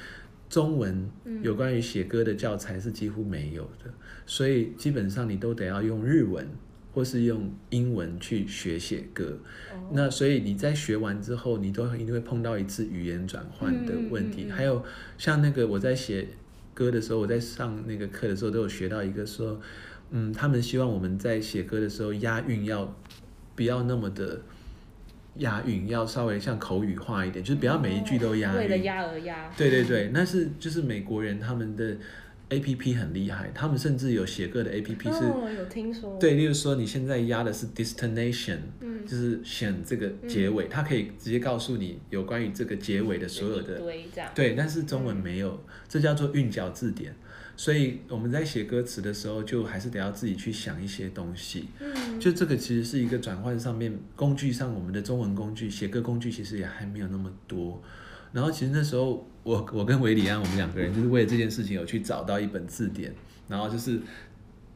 [0.48, 1.10] 中文
[1.42, 3.92] 有关于写歌的教材是几乎没有的，
[4.24, 6.48] 所以基本上你都得要用日文
[6.94, 9.36] 或是用英文去学写歌。
[9.92, 14.50] 那所以你在学完之后，你都一定会碰到一次语言转换的问题。
[14.50, 14.82] 还有
[15.18, 16.28] 像那个我在写
[16.72, 19.60] 歌的时候，我在上那个课的时候都有学到一个说，
[20.12, 22.96] 嗯，他们希望我们在写歌的时候押韵要
[23.54, 24.40] 不要那么的。
[25.36, 28.58] 押韵要稍微像口语化一点，就是不要每一句都押韵。
[28.58, 29.50] 为了押而押。
[29.56, 31.96] 对对对，那是就是美国人他们的
[32.50, 35.18] A P P 很厉害，他们甚至有写歌的 A P P 是。
[35.18, 36.18] 哦，有听说。
[36.18, 43.80] 对，例如说你现在押的是 destination，嗯，就是选这个结尾，它可以直接告诉你有关于这个结尾的所有的。
[44.34, 47.14] 对，但是中文没有，这叫做韵脚字典。
[47.60, 51.68] 所以我们在写歌词的时候，就还是得要自己去想一些东西。
[51.78, 57.82] 嗯，就这个其实是一个转换上面工具上，我们的中文工具写歌工具其实也还没有那么多。
[58.32, 63.14] 然后其实那时候我我跟韦里安我们两个人就是为了这件事情有去找到一本字典，
[63.46, 64.00] 然后就是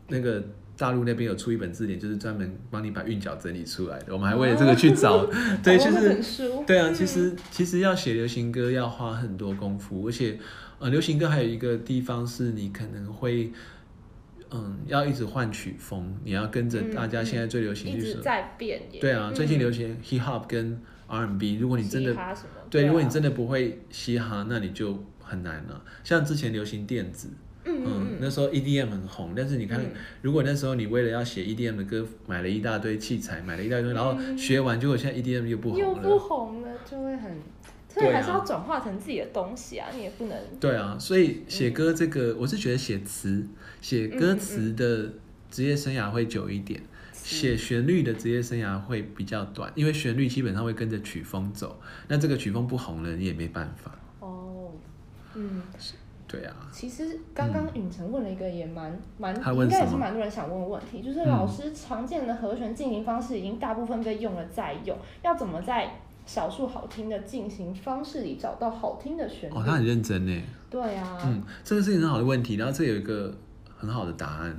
[0.08, 0.44] 那个
[0.76, 4.12] 大陆那边有出一本字典，就是专门帮你把韵脚整理出来的。
[4.12, 5.30] 我们还为了这个去找，哦、
[5.62, 10.38] 对，就是对啊，其实其实要写流行歌要花很多功夫，而且。
[10.84, 13.50] 呃，流行歌还有一个地方是你可能会，
[14.50, 18.82] 嗯，要一直换曲风，你要跟着大家现在最流行的、嗯嗯，一直在变。
[19.00, 22.14] 对啊，嗯、最近流行 hip hop 跟 R&B，如果你真的，
[22.68, 25.82] 对，如果你真的不会嘻哈，那你就很难了。
[26.02, 27.30] 像之前流行电子，
[27.64, 29.90] 嗯，嗯那时候 EDM 很红，但是你看，嗯、
[30.22, 37.38] 如果那时候你为了要写 EDM 的歌，买了一大堆器材，买了一大堆，然后学完，结果现在 EDM 又不红了，又不红了，就会很。
[37.88, 40.36] 所以还是要转化成自己的东西啊，你也不能。
[40.58, 43.46] 对啊，所以写歌这个，我是觉得写词、
[43.80, 45.12] 写歌词的
[45.48, 53.96] 职业生涯会久一点，写旋律的职业生涯会比较短，因为旋律基本上会跟着曲风走，那这个曲风不红了，你也没办法。
[54.18, 54.72] 哦，
[55.34, 55.62] 嗯，
[56.34, 56.54] 对啊。
[56.72, 69.54] 其实刚刚允晨问了一个也蛮蛮，应该也是蛮多人想问的问题，就是老师常见的和弦进行方式已经大部分被用了再用，要怎么在少数好听的进行方式里找到好听的旋律。
[69.54, 70.42] 哦，他很认真呢。
[70.70, 71.18] 对啊。
[71.24, 73.32] 嗯，这个是一个很好的问题，然后这有一个
[73.76, 74.58] 很好的答案，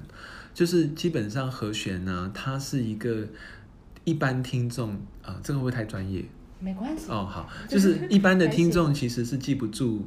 [0.53, 3.25] 就是基本上和弦呢，它是一个
[4.03, 4.91] 一般听众
[5.21, 6.23] 啊、呃，这个会不会太专业？
[6.59, 7.11] 没关系。
[7.11, 10.05] 哦，好，就是一般的听众其实是记不住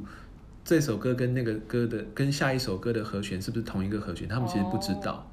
[0.69, 5.13] 这首歌跟那个歌的跟下一首歌的和弦是不是同一个和弦，他们其实不知道。
[5.13, 5.25] 哦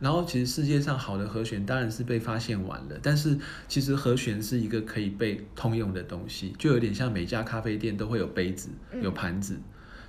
[0.00, 3.36] 然后其实世界上好的和弦当然是被发现完了，但是
[3.68, 8.70] 其实和弦是一个可以被通用的东西，就有点像每家咖啡店都会有杯子、
[9.02, 9.58] 有盘子，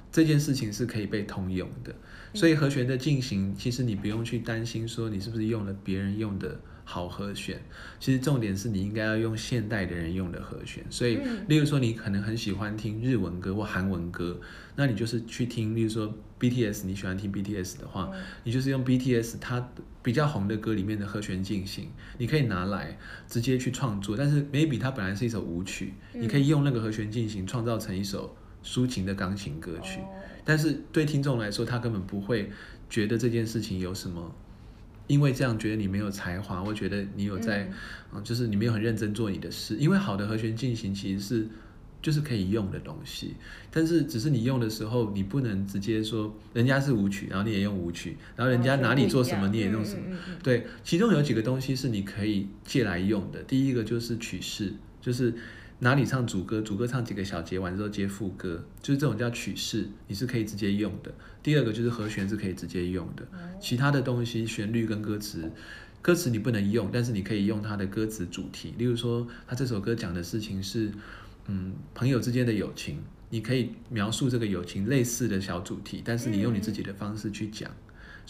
[0.10, 1.94] 这件事情是可以被通用的。
[2.34, 6.58] 所以和弦的进行，其实你不用去担心说你是不是用了别人用的。
[6.92, 7.58] 好和弦，
[8.02, 10.84] 其实重点是你应该要用现代的人用的和弦。
[10.90, 11.18] 所以，
[11.48, 14.38] 例如说你可能很喜欢听日文歌或韩文歌，
[14.76, 18.12] 那你就是去听，例如说 BTS，你喜欢听 BTS 的话，
[18.44, 19.72] 你就是用 BTS 它
[20.04, 21.88] 比较红的歌里面的和弦进行，
[22.18, 24.18] 你可以拿来直接去创作。
[24.18, 28.36] 但是 maybe 它本来是一首舞曲，你可以用那个和弦进行创造成一首
[28.66, 30.02] 抒情的钢琴歌曲。
[30.44, 32.52] 但是对听众来说，他根本不会
[32.90, 34.36] 觉得这件事情有什么。
[35.12, 37.70] 因为这样觉得你没有才华，我觉得你有在，
[38.14, 39.76] 嗯，就是你没有很认真做你的事。
[39.76, 41.48] 因为好的和弦进行其实是
[42.02, 43.36] 就是可以用的东西，
[43.70, 50.02] 但是只是你用的时候，你不能直接说人家是舞曲，然后你也用舞曲，然后人家哪里做什么你也用什么。
[50.42, 53.44] 对，其中有几个东西是你可以借来用的。
[53.44, 55.34] 第一个就是曲式，就是。
[55.84, 61.12] 哪里唱主歌，主歌唱几个小节，完之后接副歌，就是这种叫曲式，你是可以直接用的。
[61.42, 63.28] 第二个就是和弦是可以直接用的，
[63.60, 65.52] 其他的东西旋律跟歌词，
[66.00, 68.76] 歌词你不能用，但是你可以用它的歌词主题。
[68.78, 70.92] 例如说，他这首歌讲的事情是，
[71.48, 73.00] 嗯，朋友之间的友情，
[73.32, 77.72] 你可以描述这个友情类似的小主题，但是你用你自己的方式去讲。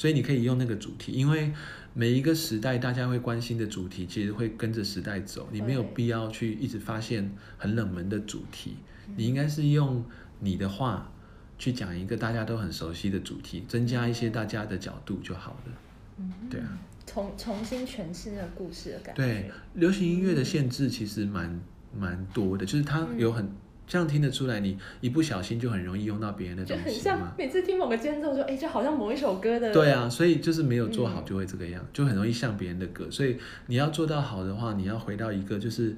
[0.02, 1.54] 所以你可以用那个主题，因为
[1.94, 5.48] 每一个时代大家会关心的主题，其实会跟着时代走。
[5.52, 8.78] 你没有必要去一直发现很冷门的主题，
[9.16, 10.04] 你应该是用
[10.40, 11.12] 你的话
[11.60, 15.74] 去讲一个大家都很熟悉的主题，增加一些大家的角度就好了。
[16.18, 19.24] 嗯，对啊，重重新诠释那个故事的感觉。
[19.24, 21.62] 对，流行音乐的限制其实蛮
[21.96, 23.48] 蛮多的，就是它有很。
[23.92, 29.74] 这样听得出来，你一不小心就很容易用到别人的东西很像每次听某个间奏，就哎，就好像某一首歌的。
[29.74, 33.06] 对啊，所以就是没有做好就会这个样，嗯、就很容易像别人的歌。
[33.12, 33.36] 所以
[33.68, 35.94] 你要做到好的话，你要回到一个就是，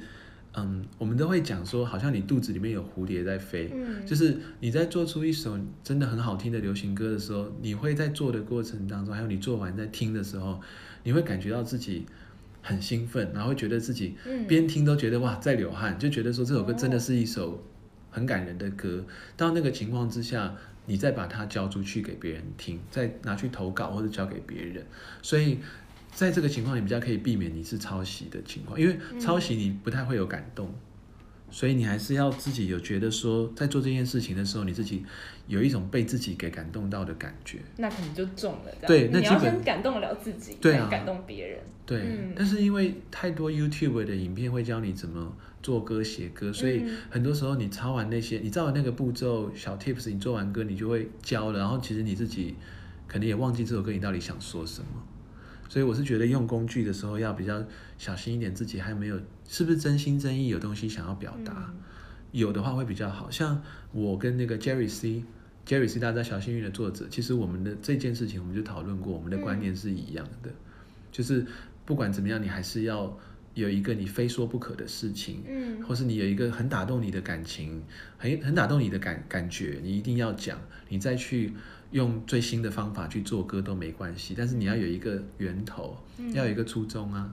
[0.56, 3.70] 嗯，我们都会讲说，好像你肚子里面有蝴蝶在飞。
[3.72, 4.04] 嗯。
[4.08, 10.60] 就是你在做出一首真的很好听的流行歌的时候，你会在做的过程当中，还有你做完在听的时候，
[11.04, 12.08] 你会感觉到自己
[12.64, 14.16] 很兴奋，然后会觉得自己
[14.48, 17.64] 边听都觉得哇在流汗，就觉得说这首歌真的是一首。
[18.14, 19.04] 很感人的歌，
[19.36, 20.56] 到那个情况之下，
[20.86, 24.86] 你再把它交出去给别人听，再拿去投稿或者交给别人，
[25.22, 25.58] 所以
[26.14, 30.74] 在这个情况，你比较可以避免你是抄袭的情况，因为抄袭你不太会有感动。
[31.52, 35.06] 所以你还是要自己有觉得说，在做这件事情的时候，你自己
[35.46, 38.72] 有一种被自己给感动到的感觉，那可能就中了。
[38.88, 41.60] 对，那你要先感动了自己，对啊，感动别人。
[41.86, 45.32] 对，嗯、但是因为太多 YouTube 的影片会教你怎么
[45.64, 52.54] 做歌、写歌，所以很多时候你抄完那些，你照完那个步骤小 tips，你做完歌你就会教了，然后其实你自己
[53.08, 54.88] 可能也忘记这首歌你到底想说什么。
[55.70, 57.64] 所以我是觉得用工具的时候要比较
[57.98, 61.80] 小心一点，自己还没有是不是真心真意有东西想要表达，嗯、
[62.32, 63.32] 有的话会比较好。
[63.32, 63.60] 像
[63.92, 70.56] 我跟那个 Jerry C，Jerry C 大家小幸运的作者，其实我们的这件事情我们就讨论过，我们的观念是一样的，嗯、
[71.12, 71.44] 就是
[71.86, 73.18] 不管怎么样，你还是要
[73.54, 77.84] 有一个你非说不可的事情，嗯，或是你有一个很打动你的感情，
[78.18, 81.54] 很很打动你的感感觉，你一定要讲，你再去。
[81.94, 87.32] 用最新的方法去做歌都没关系，但是你要有一个源头，嗯、要有一个初衷啊，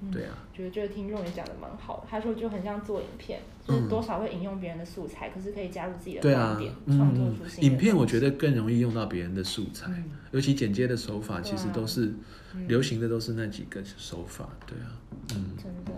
[0.00, 0.30] 嗯、对啊。
[0.54, 7.66] 觉得这个听众也讲的蛮好的，他说就很像做影片，就是多少会引用别人的素材，嗯、可是可以加入自己的观点，创、啊、作出新的。
[7.68, 12.06] 影片我觉得更容易用到别人的素材，嗯、尤其剪接的手法，其实都是、
[12.52, 14.90] 啊、流行的，都是那几个手法，对啊，
[15.34, 15.92] 嗯，真的，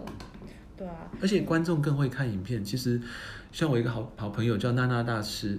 [0.77, 1.11] 对啊。
[1.23, 3.01] 而且观众更会看影片，其实
[3.51, 5.59] 像我一个好好朋友叫娜娜大师。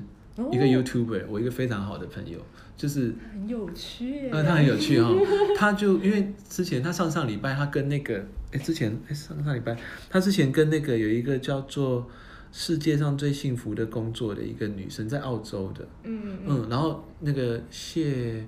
[0.51, 2.39] 一个 YouTuber，我一个非常好的朋友，
[2.77, 5.17] 就是很有趣，呃，他很有趣哈、哦，
[5.57, 9.77] 他就因为之前他上上礼拜他跟那个，哎，之前哎上上礼拜
[10.09, 12.07] 他之前跟那个有一个叫做
[12.51, 18.45] 世界上最幸福的工作的一个女生在澳洲的，嗯嗯，嗯，然后那个谢，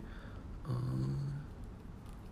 [0.68, 0.76] 嗯，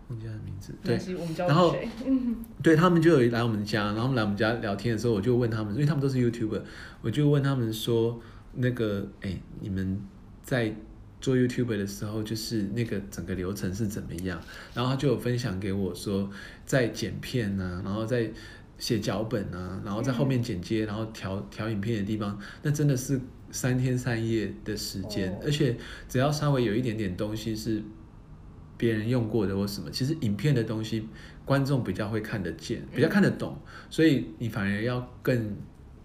[0.08, 0.98] 忘记他的名字，对，
[1.46, 1.76] 然后
[2.62, 6.62] 对他们就有来我们家，然后来我们家聊天的时候，我就问他们，因为他们都是 YouTuber，
[7.02, 8.18] 我就问他们说。
[8.54, 10.00] 那个哎，你们
[10.42, 10.74] 在
[11.20, 14.40] 做 YouTube 的时候，就是那个整个流程是怎么样？
[14.74, 16.28] 然后他就有分享给我说，
[16.66, 18.30] 在剪片啊，然后在
[18.78, 25.38] 写脚本啊，然后在后面剪接，然后调调影片的地方，那真的是三天三夜的时间。
[25.44, 25.76] 而且
[26.08, 27.82] 只要稍微有一点点东西是
[28.76, 31.08] 别人用过的或什么，其实影片的东西
[31.44, 33.56] 观众比较会看得见，比较看得懂，
[33.88, 35.56] 所以你反而要更。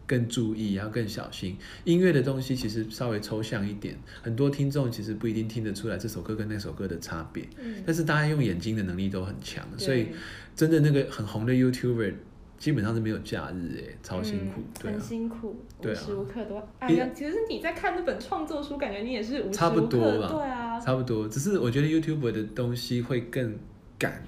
[0.08, 1.58] 更注意，要更小心。
[1.84, 7.45] 音乐的东西其实稍微抽象一点，很多听众其实不一定听得出来这首歌跟那首歌的差别。
[7.60, 10.08] 嗯，但是大家用眼睛的能力都很强，所以
[10.55, 12.14] 真的那个很红的 YouTuber
[12.58, 16.60] 基本上是没有假日哎，超辛苦，嗯对啊、很辛苦，无时无刻都。
[16.80, 20.30] 哎呀，其实你在看那本创作书，感觉你也是无时无刻，差不多吧？
[20.30, 21.28] 对啊，差不多。
[21.28, 23.55] 只是我觉得 YouTuber 的东西会更
[23.99, 24.24] 赶、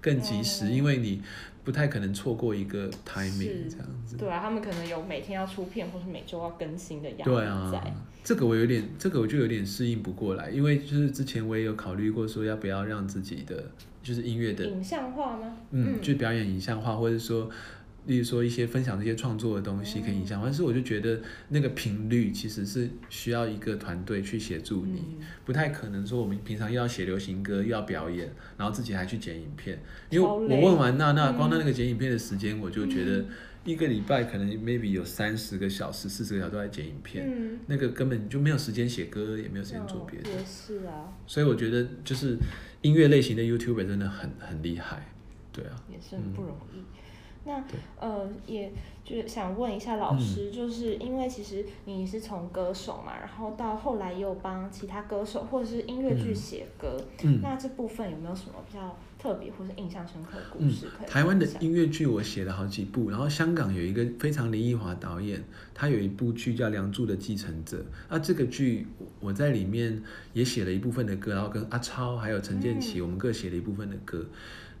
[0.00, 1.20] 更及时，嗯、因为你。
[1.68, 7.30] 不太可能错过一个 timing 这样子，对啊，他们可能有每天要出片，或是每周要更新的样子。
[7.30, 7.84] 对啊，
[8.24, 13.70] 这个我有点，这个我就有点适应不过来，因为就是之前我也有考虑过说要不要让自己的
[14.02, 15.58] 就是音乐的影像化吗？
[15.72, 17.50] 嗯，就表演影像化，或者说。
[18.08, 29.78] 例如说一些分享这些创作的东西可以影响，但是我就觉得那个频率其实是需要一个团队去协助你，不太可能说我们平常又要写流行歌又要表演，然后自己还去剪影片。
[30.08, 33.26] 因为我问完娜娜，光那那个剪影片的时间，我就觉得
[33.66, 40.30] 一个礼拜可能 maybe 有三十个小时、四十个小时都在剪影片，那个根本就没有时间写歌，也没有时间做别的。
[40.30, 41.12] 也是啊。
[41.26, 42.38] 所以我觉得就是
[42.80, 45.12] 音乐类型的 YouTuber 真的很很厉害，
[45.52, 46.78] 对啊，也是很不容易。
[47.44, 47.64] 那
[47.98, 48.70] 呃，也
[49.04, 61.08] 就是想问一下老师，嗯、就是因为其实你是从歌手嘛，然后到后来又帮其他歌手或者是音乐剧写歌，嗯，那这部分有没有什么比较特别或是印象深刻的故事可以？
[61.08, 67.78] 台湾的音乐剧我写了好几部，然后香港有一个非常林奕华导演，他有一部剧叫《梁祝的继承者》，
[68.10, 68.86] 那这个剧
[69.20, 70.02] 我在里面
[70.34, 74.26] 也写了一部分的歌，然后跟阿超还有陈建奇，我们各写了一部分的歌。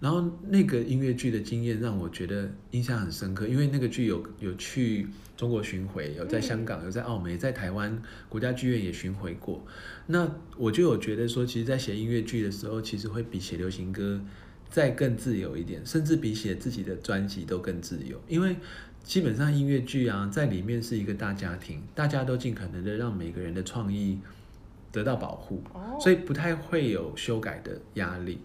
[0.00, 9.64] 然后那个音乐剧的经验让我觉得印象很深刻，因为那个剧有有去中国巡回，有在香港，有在澳门，在台湾国家剧院也巡回过。
[10.06, 14.20] 那我就有觉得说，其实，在写音乐剧的时候，其实会比写流行歌
[14.70, 18.20] 再更自由一点，甚至比写自己的专辑都更自由。
[18.28, 18.54] 因为
[19.02, 24.20] 基本上音乐剧啊，在里面是一个大家庭，大家都尽可能的让每个人的创意
[24.92, 25.60] 得到保护，
[26.00, 28.38] 所以不太会有修改的压力。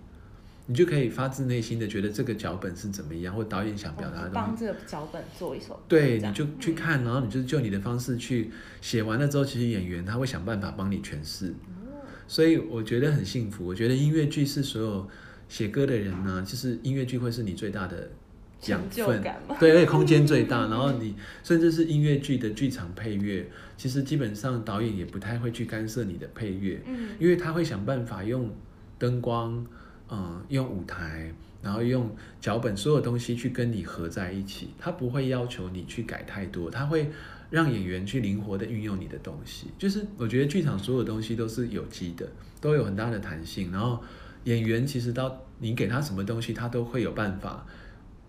[0.66, 4.34] 你就可以发自内心的觉得这个脚本是怎么样，或导演想表达的东西。
[4.34, 5.82] 帮这个脚本做一首歌。
[5.90, 8.50] 对，你就去看，然后你就就你的方式去
[8.80, 11.54] 写完了之后，其实演员他会想办法帮你诠释。
[12.28, 13.66] 所以我觉得很幸福。
[13.66, 15.08] 我觉得音乐剧是所有
[15.50, 18.10] 写歌的人呢，就是音乐剧会是你最大的
[18.68, 19.22] 养分。
[19.60, 20.62] 对，而且空间最大。
[20.72, 23.46] 然后你甚至是音乐剧的剧场配乐，
[23.76, 26.82] 其实基本上导演也不太会去干涉你的配乐，
[27.20, 28.50] 因为他会想办法用
[28.98, 29.68] 灯光。
[30.16, 31.34] 嗯，用舞台，
[31.64, 32.08] 然后用
[32.40, 34.70] 脚本，所有东西去跟你合在一起。
[34.78, 37.10] 他不会要求你去改太多，他会
[37.50, 39.68] 让演员去灵活的运用你的东西。
[39.76, 42.30] 就是我觉得剧场所有东西都是有机的，
[42.62, 43.72] 都有很大的弹性。
[43.72, 44.00] 然后
[44.44, 47.66] 演员其实到你给他什么东西，他都会有办法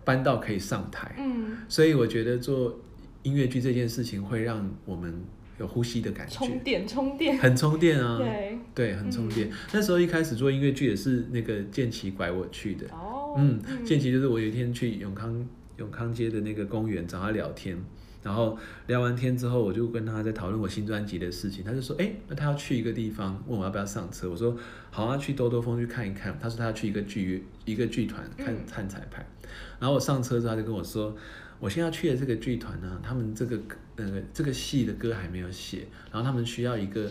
[0.04, 1.14] 搬到可以上台。
[1.18, 2.80] 嗯，所以我觉得做
[3.22, 5.22] 音乐剧这件事情会让我们。
[5.58, 8.18] 有呼吸的感觉，充电充电，很充电啊！
[8.18, 9.48] 对对，很充电。
[9.48, 12.86] 嗯、那时候一开始做音乐剧也是那个建奇拐我去的。
[12.88, 15.46] 哦，嗯，建奇就是我有一天去永康
[15.76, 17.78] 永康街的那个公园找他聊天，
[18.22, 21.62] 然后聊完天之后，我就跟他在讨论我新专辑的事情。
[21.62, 24.56] 他就说：“哎、欸，那他要去一个地方，问我要不要上车。”我说
[24.90, 29.22] ：“好啊，去兜兜风去看一看。”他说他要去一个剧一个剧团看看彩排。
[29.42, 29.48] 嗯、
[29.78, 31.16] 然后我上车之后，他就跟我说。
[31.64, 33.58] 我现在要去的这个剧团呢，他们这个
[33.96, 37.10] 呃这个戏的歌还没有写，然后他们需要一个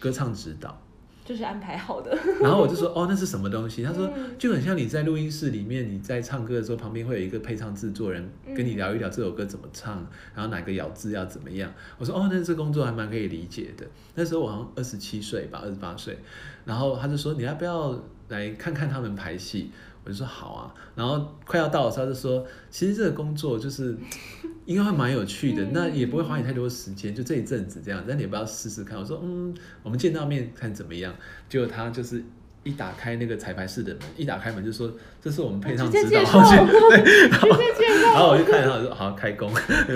[0.00, 0.76] 歌唱指导，
[1.24, 2.18] 就是安排好的。
[2.42, 3.84] 然后我就说哦，那是什么东西？
[3.84, 11.72] 他说就很像你在录音室里面，你在唱歌的时候，旁边会有一个配唱制作人跟你聊一聊这首歌怎么唱，然后哪个咬字要怎么样。
[11.96, 13.86] 我说哦，那这工作还蛮可以理解的。
[14.16, 16.18] 那时候我好像二十七岁吧，二十八岁。
[16.64, 17.96] 然后他就说你要不要
[18.30, 19.70] 来看看他们排戏？
[20.04, 23.96] 我就说好啊，然后快要到的时候，他就说，其实这个工作就是
[24.66, 28.98] 应该会蛮有趣的，那也不会花你太多时间，就这一阵子这样，但你也不要试试看。
[28.98, 31.14] 我说嗯，我们见到面看怎么样？
[31.48, 32.22] 结果他就是
[32.64, 34.90] 一打开那个彩排室的门，一打开门就说
[35.20, 39.52] 这是我们配上指导，对， 然后我就看，然后我说好开工，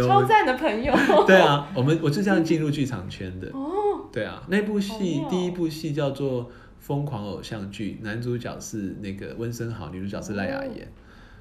[0.06, 0.94] 超赞的朋友。
[1.26, 3.48] 对啊，我们我就这样进入剧场圈的。
[3.48, 6.48] 哦，对啊，那部戏第一部戏叫做。
[6.86, 10.86] 疯狂偶像剧，男主角是那个温森豪，女主角是赖雅妍，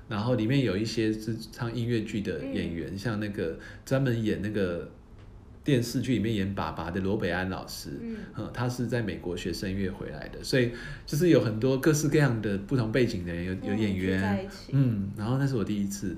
[0.10, 4.90] 然后里面有一些是唱音乐剧的演员，像那个专门演那个
[5.64, 7.92] 电视剧里面演爸爸的罗北安老师，
[8.36, 10.72] 嗯，他是在美国学声乐回来的，所以
[11.06, 16.18] 就是有很多各式各样的不同背景的人，有有演员，嗯，然后那是我第一次。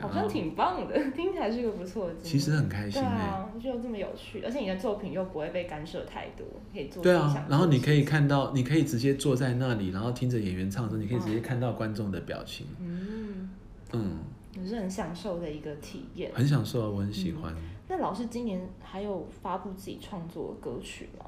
[0.00, 2.14] 好像挺棒的， 听起来是个不错的。
[2.22, 7.02] 其实很开心哎，对啊，就这么有趣，而且你的作品又不会被干涉太多，可以做。
[7.02, 12.66] 对啊，然后你可以看到，你可以直接坐在那里，然后听着演员唱的时候，你可以直接看到观众的表情。
[12.80, 13.50] 嗯
[13.92, 14.18] 嗯，
[14.54, 16.32] 也是很享受的一个体验。
[16.34, 17.52] 很享受啊，我很喜欢。
[17.54, 21.24] 嗯、那老师今年还有发布自己创作的歌曲吗？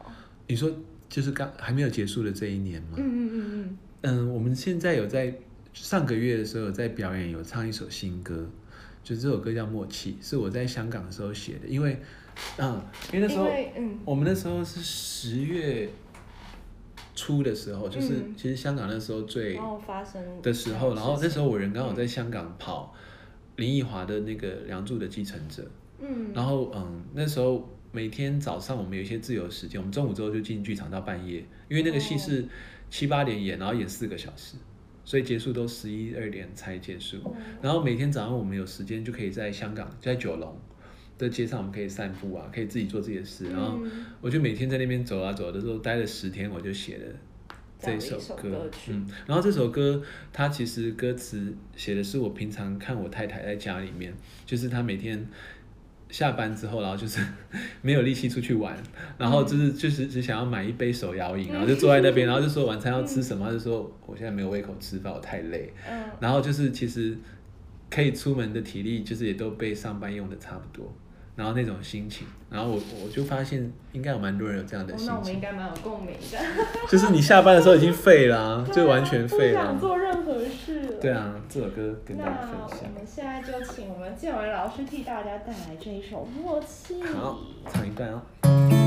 [0.49, 0.69] 你说
[1.09, 2.97] 就是刚还没有结束的这一年吗？
[2.97, 3.79] 嗯嗯嗯嗯。
[4.01, 5.35] 嗯，我们现在有在
[5.83, 8.47] 上个月的时候有在表演，有唱一首新歌，
[9.03, 11.68] 就这首歌叫《默契》，是我在香港的时候写的。
[11.68, 11.99] 因为，
[12.59, 15.89] 嗯，因为那时候，嗯，我们那时候是十月
[17.14, 22.95] 初的时候，就是其实香港那时候最发生的时候，然后那时候我人刚好在香港跑
[23.57, 25.64] 林奕华的那个《梁祝》的继承者，
[26.01, 32.45] 嗯，然后嗯，那时候每天早上我们有一些自由时间，我们中午之后就进剧场到半夜，因为那个戏是。
[32.91, 34.57] 七八点演，然后演四个小时，
[35.09, 37.35] 所以结束都十一二点才结束。
[37.63, 40.55] 然后每天早上我们有时间就可以在香港，在九龙
[41.17, 43.51] 的街上，我们可以散步啊，可以自己做自己的事。
[43.51, 43.81] 然后
[44.21, 47.05] 我就每天在那边走啊走的时候，待了十天，我就写了
[47.79, 48.71] 这首歌。
[48.91, 54.13] 嗯，然后这首歌它其实歌词写的是我平常看我太太在家里面，
[54.45, 55.27] 就是她每天。
[56.11, 57.21] 下班之后，然后就是
[57.83, 58.77] 没有力气出去玩，
[59.19, 65.73] 然后就是就是只想要买一杯手摇饮， 然后就坐在那边，然后就说晚餐要吃什么，他就说我现在没有胃口吃饭，我太累。
[66.21, 67.17] 然后就是其实
[67.91, 70.93] 可以出门的体力，就是也都被上班用的差不多。
[71.39, 75.14] 然后那种心情，然后我我就发现应该有蛮多人有这样的心情。
[75.14, 76.39] 那我们应该蛮有共鸣的。
[76.89, 78.36] 就是你下班的时候已经废了，
[78.66, 79.61] 啊，就完全废了。
[79.61, 80.99] 不想做任何事。
[81.01, 82.80] 对啊，这首歌跟大家分享。
[82.82, 87.01] 那我们现在就请我们建文老师替大家带来这一首《默契》。
[87.14, 87.39] 好，
[87.72, 88.78] 唱一段哦。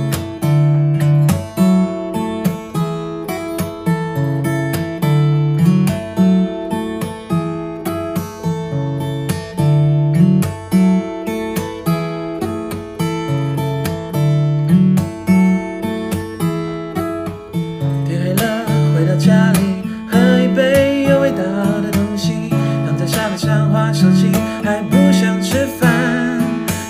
[23.31, 24.29] 晚上画手机
[24.61, 25.89] 还不想吃饭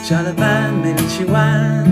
[0.01, 1.85] 下了班没力气玩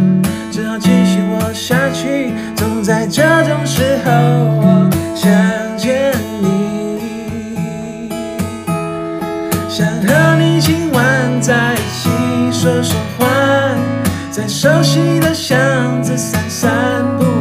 [0.52, 5.32] 只好继续活下去总在这种时候我想
[5.78, 8.10] 见你
[9.70, 12.10] 想和你今晚在一起
[12.52, 13.28] 说说话
[14.32, 17.39] 在熟悉的巷子散散步。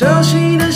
[0.00, 0.69] 熟悉的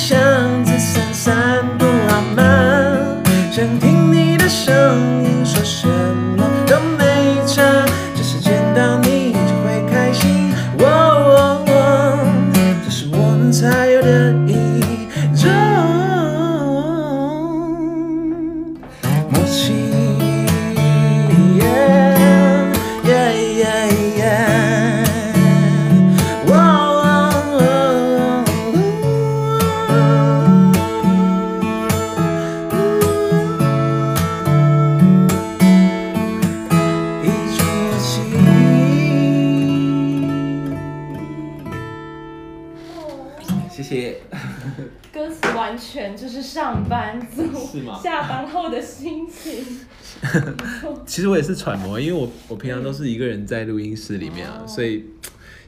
[51.06, 55.04] 其实我也是揣摩，因为我我平常都是一个人在录音室里面啊，嗯、所以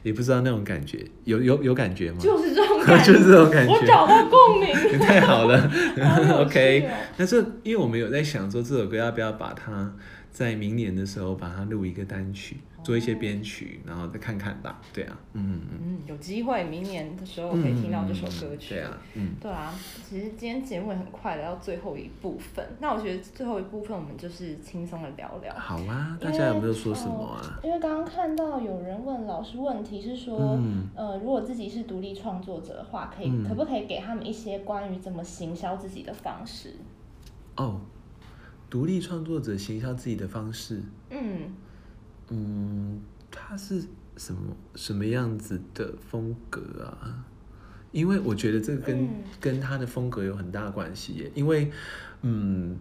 [0.03, 2.17] 也不知道那种感觉，有有有感觉吗？
[2.19, 3.73] 就是这种感觉， 就是这种感觉。
[3.73, 5.69] 我找到共鸣，太好了。
[6.27, 9.93] 好 OK，那这因为我们有在想说这首歌要不要把它
[10.31, 12.57] 在明年的时候把它录一个单曲。
[12.87, 14.79] 做一些编曲，然后再看看吧。
[14.93, 18.75] 对啊，嗯嗯嗯，有机会明年的时候可以听到这首歌曲。
[18.75, 19.77] 对啊，嗯，对啊。
[20.07, 25.53] 其实今天节目也很快来到最后一部分，那我觉得最后一部分我们就是轻松的聊聊。
[25.53, 27.59] 好啊，大家有没有说什么啊？
[27.61, 36.73] 因为刚刚看到有人问老师问题是说，嗯、呃，如果自己是独立创作者的话，可以、嗯、可不可以给他们一些关于怎么行销自己的方式？
[37.57, 37.81] 哦，
[38.69, 41.51] 独立创作者行销自己的方式，嗯。
[42.29, 43.01] 嗯，
[43.31, 43.83] 他是
[44.17, 47.25] 什么什么样子的风格啊？
[47.91, 49.09] 因为我觉得这个跟、嗯、
[49.39, 51.31] 跟他的风格有很大关系耶。
[51.33, 51.71] 因为，
[52.21, 52.77] 嗯，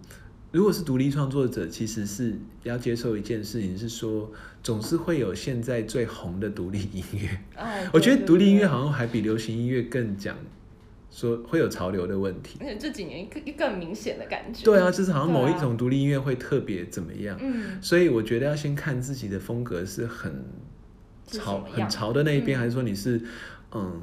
[0.50, 4.30] 如果是独立创作者，其实是要接受一件事情，是说
[4.62, 7.40] 总是会有现在最红的独立音乐。
[7.54, 10.36] 哎、我觉得独立音乐好像还比流行音乐更讲
[11.16, 12.58] 说会有潮流的问题。
[12.60, 14.62] 而且这几年更更明显的感觉。
[14.64, 17.38] 对啊，就是好像某一种独立音乐会特别怎么样。
[17.40, 17.80] 嗯。
[17.80, 20.44] 所以我觉得要先看自己的风格是很
[21.26, 23.20] 潮很潮的那一边，嗯、还是说你是
[23.72, 24.02] 嗯。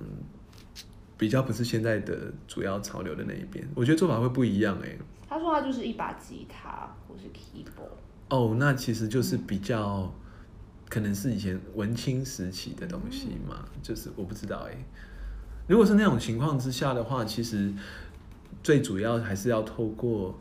[1.16, 5.00] 比较不是现在的主要潮流的那一边，我觉得做法会不一样哎、欸。
[5.30, 7.88] 他说他就是一把吉他或是 keyboard。
[8.30, 10.12] 哦，那其实就是比较、嗯、
[10.90, 14.86] 可能是以前文青时期的东西嘛，嗯、就是我不知道哎、欸。
[15.68, 17.72] 如果是那种情况之下的话，其实
[18.62, 20.40] 最主要还是要透过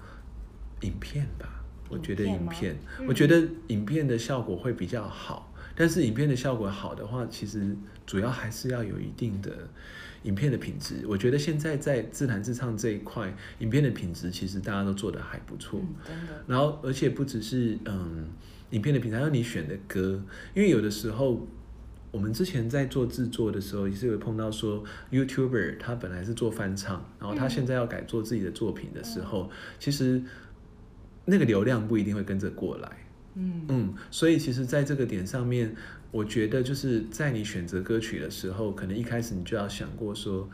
[0.80, 1.48] 影片吧。
[1.88, 5.52] 我觉得影片，嗯、我觉得影片的效果会比较好。
[5.74, 9.50] 但是影片的效果好的话，其实主要还是要有一定的。
[10.24, 15.80] 影片的品质，我觉得现在在自弹自唱这一块，影片的品质其实大家都做得还不错。
[15.82, 16.44] 嗯，真的。
[16.46, 18.28] 然后，而且不只是嗯，
[18.70, 20.22] 影片的品质，还有你选的歌，
[20.54, 21.44] 因为有的时候
[22.12, 29.50] 我们之前在做制作的时候，也是有碰到说，YouTuber 他本来是做翻唱，然后他现在要改做自己的作品的时候，嗯，
[29.80, 30.22] 其实
[31.24, 32.88] 那个流量不一定会跟着过来。
[33.34, 35.74] 嗯嗯，所以其实在这个点上面。
[36.12, 40.46] 我觉得就是在你选择歌曲的时候，可能一开始你就要想过说，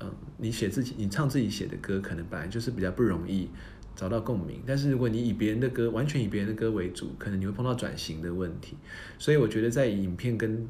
[0.00, 3.50] 嗯，你写自己，你唱自己写的歌，可能本来就是比较不容易
[3.94, 4.62] 找到共鸣。
[4.66, 8.78] 但是如果你以别人的歌，完全以别人的歌为主，可能你会碰到转型的问题。
[9.18, 10.66] 所以我觉得在影片跟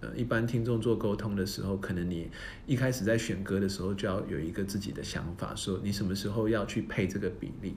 [0.00, 2.30] 呃一般听众做沟通的时候，可能你
[2.66, 7.74] 一开始在选歌的时候就要有一个自己的想法，说你什么时候要去配这个比例，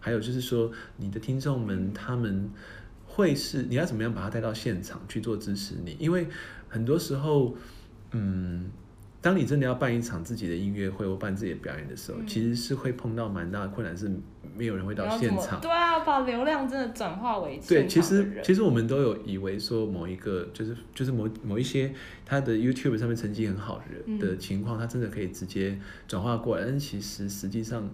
[0.00, 2.50] 还有就是说你的听众们他们。
[3.14, 5.94] 会是你要怎么样把他带到现场去做支持你？
[5.98, 6.26] 因为
[6.66, 7.54] 很多时候，
[8.12, 8.70] 嗯，
[9.22, 14.10] 当你真的要办一场自己的音乐会或办自己的表演的时候，嗯、其实是会碰到蛮大的困难，是
[14.56, 15.60] 没有人会到现场。
[15.60, 21.94] 对啊，把流量真的转化为对，其实其实我们都有以为说某一个就是就是某某一些
[22.26, 27.88] 他的 YouTube 上面成绩很好的人的情况，他真的可以直接转化过来，但是其实实际上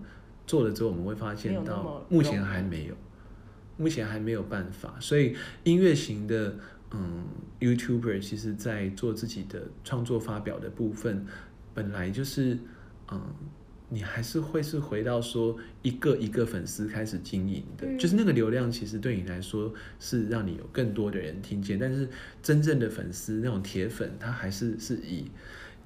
[0.47, 2.95] 做了之后，我们会发现到目前还没有。
[3.81, 6.57] 目前还没有办法，所以音乐型的
[6.93, 7.25] 嗯
[7.61, 11.27] YouTuber 其实在做自己的创作发表的部分，
[11.75, 12.59] 本来就是
[13.11, 13.21] 嗯，
[13.89, 22.09] 你还是会是回到说一个一个粉丝开始经营的，就是那个流量其实对你来说是让你有更多的人听见，但是
[22.43, 25.31] 真正的粉丝那种铁粉，他还是是以。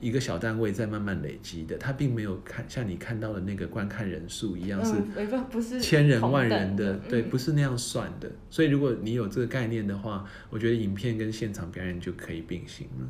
[0.03, 8.29] 一个小单位在慢慢累积的，它并没有看像你看到的那个观看人数一样是千人万人的，对，不是那样算的。
[8.51, 13.07] 所以如果你有这个概念的话，我觉得影片跟现场表演就可以并行了。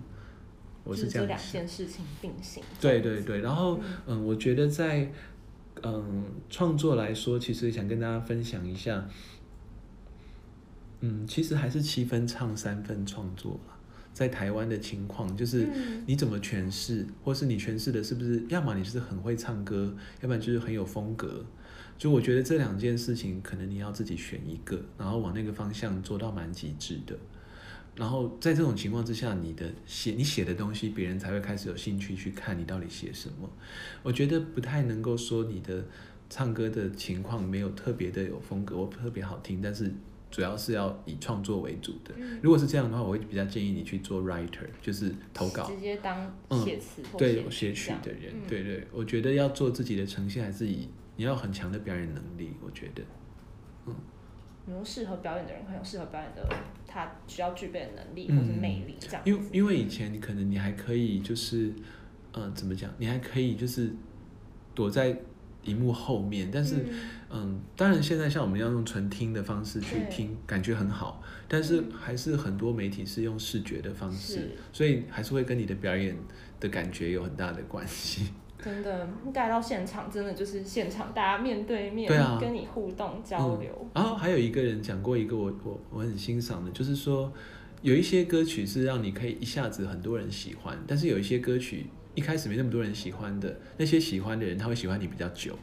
[0.84, 2.62] 我是这样两件事情并行。
[2.78, 5.10] 对对对，然后嗯，我觉得在
[5.82, 9.08] 嗯创作来说，其实想跟大家分享一下，
[11.00, 13.58] 嗯，其实还是七分唱三分创作。
[14.12, 15.66] 在台湾的情况，就是
[16.06, 21.44] 你怎么诠释，或是你诠释的是不是，要么你是很会唱歌，要不然就是很有风格。
[21.96, 27.16] 就我觉得这两件事情，可能你要自己选一个，然后往那个方向做到蛮极致的。
[27.96, 33.48] 然后在这种情况之下，你的写你写的东西，别人才会开始有兴趣去看你到底写什么。
[34.02, 35.84] 我觉得不太能够说你的
[36.28, 39.92] 唱歌的情况没有特别的有风格，或特别好听，但是。
[40.32, 42.12] 主要是要以创作为主的。
[42.42, 48.32] 如果是这样的话，我会比较建议你去做 writer，就是投稿，直接当写词、嗯、对，有写曲的人。
[48.34, 52.54] 嗯、对对，我觉得要做自己的呈现，还是以你要很强的表演能力。
[52.64, 53.02] 我觉得，
[53.86, 53.94] 嗯，
[54.64, 56.48] 你说适合表演的人，很有适合表演的，
[56.86, 59.28] 他需要具备的能力或者魅力，这样、嗯。
[59.28, 61.66] 因为因为以前你可能你还可以就是，
[62.32, 62.90] 嗯、呃，怎么讲？
[62.96, 63.94] 你还可以就是
[64.74, 65.14] 躲在。
[65.64, 66.90] 荧幕后面，但是，嗯，
[67.30, 76.16] 嗯，当然现在像我们要用纯听的方式去听，感觉很好，但是还是很多媒体是用视觉的方式，所以还是会跟你的表演
[76.58, 78.32] 的感觉有很大的关系。
[78.62, 82.08] 真的带到现场，真的就是现场大家面对面，
[82.40, 83.70] 跟你互动交流。
[83.80, 87.32] 嗯，然后还有一个人讲过一个我我我很欣赏的，就是说
[87.82, 91.86] 有一些歌曲是让你可以一下子很多人喜欢，但是有一些歌曲。
[92.14, 95.58] 一开始没那么多人喜欢的那些喜欢的人，他会喜欢你比较久。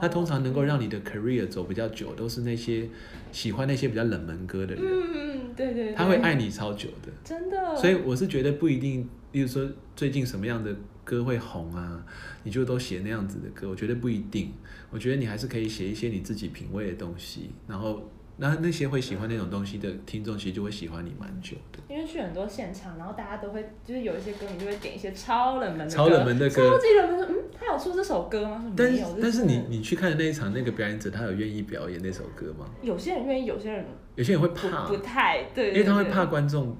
[0.00, 2.88] 他通常能够让你的 career 走比较久，都是那些
[3.32, 4.84] 喜欢那些比较冷门歌的人。
[4.84, 5.92] 嗯，对对。
[5.92, 7.10] 他会爱你超久的。
[7.24, 7.76] 真的。
[7.76, 10.74] 所以我是觉得不一定，比如说最近什么样的
[11.04, 12.04] 歌会红啊，
[12.44, 13.68] 你就都写那样子的歌。
[13.68, 14.52] 我觉得不一定。
[14.90, 21.78] 我觉得你还是可以写一些你自己品味的东西，然后那那些会喜欢那种东西的听众，其实就会喜欢你蛮久的。
[21.88, 27.26] 因为去很多现场，然后大家都会就是有一些歌迷就会点一些超冷门的歌，超冷门的歌，超级冷门的。
[27.28, 28.64] 嗯，他有出这首歌吗？
[28.76, 29.04] 但是。
[29.22, 32.66] 但是你你去看的那一场，那个表演者他有愿意表演那首歌吗？
[32.82, 36.76] 有些人愿意，有些人有些人会怕，不，不太对，对，对，因为他会怕观众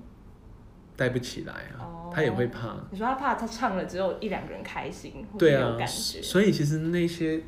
[0.97, 2.77] 带不起来啊，哦、他也会怕。
[2.91, 6.21] 你说他怕他唱了只有一两个人开心，对啊，有感觉。
[6.21, 7.41] 所以其实那些。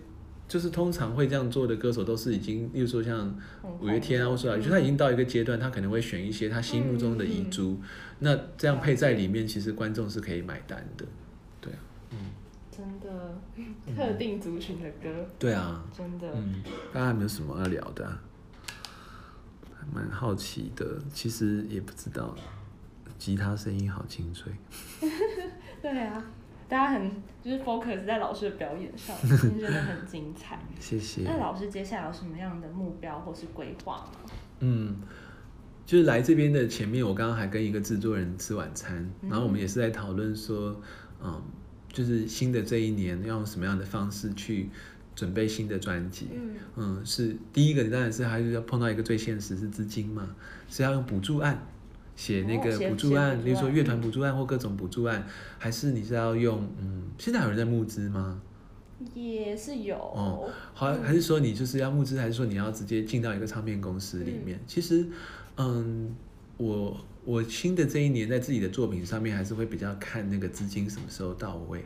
[0.49, 3.37] 就是通常会这样做的歌手，都是已经，例如说像
[3.81, 7.75] 五月天啊，或者说，就他已经到一个阶段，他可能会选一些他心目中的遗珠，嗯。
[7.75, 7.83] 嗯、
[8.21, 11.05] 那这样配在里面，其实观众是可以买单的，
[11.61, 11.79] 对啊，
[12.11, 12.17] 嗯，
[12.71, 13.39] 真的，
[13.97, 18.23] 特定族群的歌，嗯、对啊，真的，嗯，大家有没有什么要聊的、啊？
[19.75, 22.35] 还蛮好奇的，其实也不知道，
[23.19, 24.53] 吉他声音好清脆，
[25.83, 26.25] 对啊。
[26.69, 27.11] 大家很
[27.43, 30.59] 就是 focus 在老师的表演上， 真的很精彩。
[30.81, 31.23] 谢谢。
[31.25, 34.31] 那老师接下来有什么样的目标或是规划吗？
[34.61, 34.97] 嗯，
[35.85, 40.81] 就是来这边的前面，我刚刚还跟一个制作人吃晚餐，嗯、然后我们也是在讨论说，
[41.23, 41.41] 嗯，
[41.93, 44.69] 就是新的这一年要用什么样的方式去
[45.15, 46.31] 准备新的专辑。
[46.35, 50.35] 嗯，嗯，是第一个当然是还是要碰到一个最现实是资金嘛，
[50.69, 51.65] 是要用补助案。
[52.17, 55.25] 写那个补助案，例如说乐团补助案或各种补助案，
[55.59, 57.05] 还是你是要用嗯？
[57.19, 58.41] 现在有人在募资吗？
[59.15, 59.95] 也是有。
[59.95, 64.59] 哦，好，还是说你就是要募资，还是说你要直接进到一个唱片公司里面？
[64.59, 65.07] 嗯、其实，
[65.57, 66.17] 嗯，
[66.57, 71.85] 我我新的这一年在自己的作品上面，还是会比较看那个资金什么时候到位，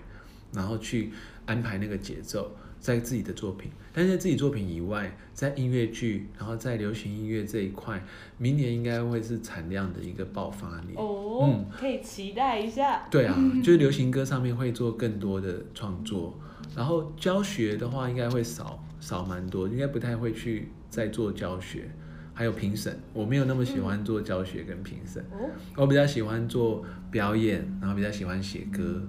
[0.52, 1.12] 然后去
[1.44, 2.50] 安排那个节奏。
[2.80, 8.02] 在自己的作品，但是在自己作品以外，在音乐剧，然后在流行音乐这一块，
[8.38, 10.94] 明年应该会是产量的一个爆发年。
[10.96, 13.06] 哦，嗯，可以期待一下。
[13.10, 16.38] 对啊， 就是流行歌上面会做更多的创作，
[16.76, 21.90] 然后教学的话应该会少少蛮多，应该不太会去再做教学，
[22.32, 29.02] 还有评审，我没有那么喜欢做教学跟评审，嗯，我比较喜欢做表演，然后比较喜欢写歌。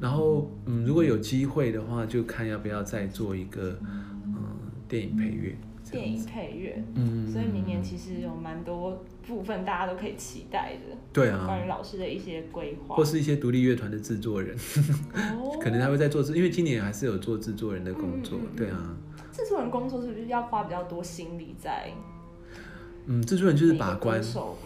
[0.00, 4.13] 然后，嗯，如果有机会的话，就看要不要再做一个，嗯，
[4.88, 5.56] 电影配乐。
[5.90, 10.96] 电影配乐，嗯，所以明年其实有蛮多部分大家都可以期待的。
[11.12, 11.44] 对啊。
[11.46, 12.96] 关于老师的一些规划。
[12.96, 14.56] 或是一些独立乐团的制作人，
[15.14, 18.38] 哦、 可能他会在做制，因为今年还是有做制作人的工作。
[18.40, 18.96] 嗯、对啊。
[19.30, 21.92] 制作人工作是不是要花比较多心力在？
[23.06, 24.20] 嗯，制作人就是把关，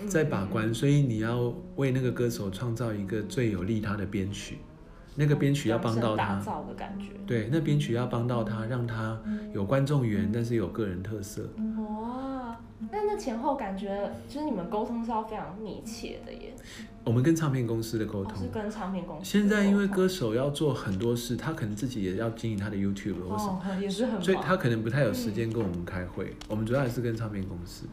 [0.07, 4.59] 在把关，所以你要为那个歌手创造一个最有利他的编曲。
[5.19, 6.41] 那个编曲要帮到他，
[7.27, 9.21] 对，那编曲要帮到他，让他
[9.53, 11.43] 有观众缘，但是有个人特色。
[11.77, 12.57] 哇，
[12.93, 16.55] 那那前后感觉，就是你们沟通是要非常密切的耶。
[17.03, 19.25] 我们跟唱片公司的沟通，是跟唱片公司。
[19.25, 26.37] 现在因为歌手要做很多事，他可能自己也要经营他的 YouTube 或什么，也是很，所以他可能不太有时间跟我们开会。
[26.49, 27.87] 我们主要还是跟唱片公司。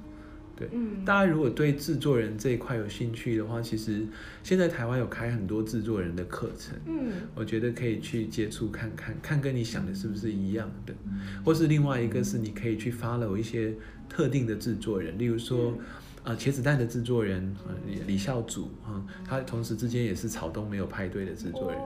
[0.55, 4.05] 对，嗯，大家如果对制作人这一块有兴趣的话，其实
[4.43, 10.93] 现在台湾有开很多制作人的课程，嗯，我觉得可以去接触看看，看跟你想的是不是一样的，
[11.43, 13.73] 或是另外一个是你可以去 follow 一些
[14.07, 15.73] 特定的制作人，例如说。
[16.25, 21.79] 啊，茄子蛋的制作人李李孝祖啊，他同时之间也是草东没有派对的制作人，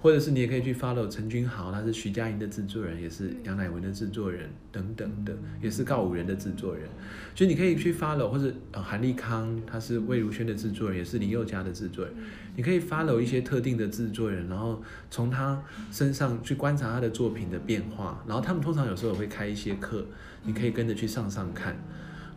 [0.00, 6.88] 或者是你也可以去 follow 陈君豪，他是徐佳莹的制作人，也是杨乃文的制作人等等的，也是告五人的制作人，
[7.34, 12.14] 所以你可以去 follow，或者呃韩立康，他是魏如萱的制作人，也是林宥嘉的制作人，
[12.54, 20.06] 你可以 follow 一些特定的制作人，然后从他身上去观察他的作品的变化，然后他们通常有时候也会开一些课，
[20.44, 21.76] 你可以跟着去上上看。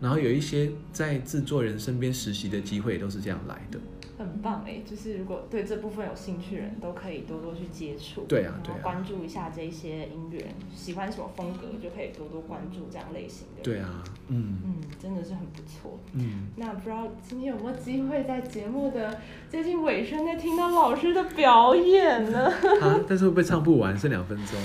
[0.01, 3.77] 然后有一些在制作人身边实习的机会都是这样来的，
[4.19, 4.81] 很棒哎！
[4.85, 13.63] 就是如果对这部分有兴趣的人都可以多多去接触，对啊，对啊，关注一下这些音乐人，喜欢什么风格就可以多多关注这样类型的。
[13.63, 15.97] 对啊，嗯嗯，真的是很不错。
[16.13, 19.17] 嗯，那不知道今天有没有机会在节目的
[19.49, 22.51] 接近尾声再听到老师的表演呢？
[22.83, 23.97] 啊，但是会不会唱不完？
[23.97, 24.59] 剩两分钟。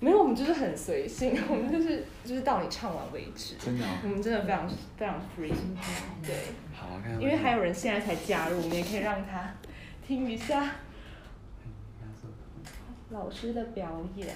[0.00, 3.54] 没有，我们就是很随性， 我们就是就是到你唱完为止。
[3.58, 3.88] 真的、哦。
[4.02, 5.52] 我们真的非常非常 free，
[6.26, 6.34] 对。
[6.74, 6.98] 好。
[7.20, 9.54] 因为还有人现在才加入，我们也可以让他
[10.06, 10.76] 听一下
[13.10, 14.34] 老师的表演。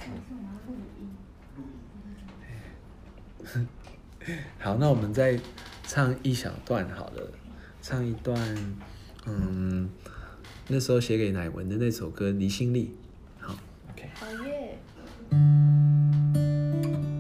[4.59, 5.39] 好，那我们再
[5.83, 7.31] 唱一小段好了，
[7.81, 8.39] 唱一段，
[9.27, 9.89] 嗯，
[10.69, 12.95] 那时候写给乃文的那首歌《离心力》。
[13.47, 13.55] 好
[13.91, 14.11] ，OK。
[14.15, 14.79] 好耶。
[15.35, 17.14] thank you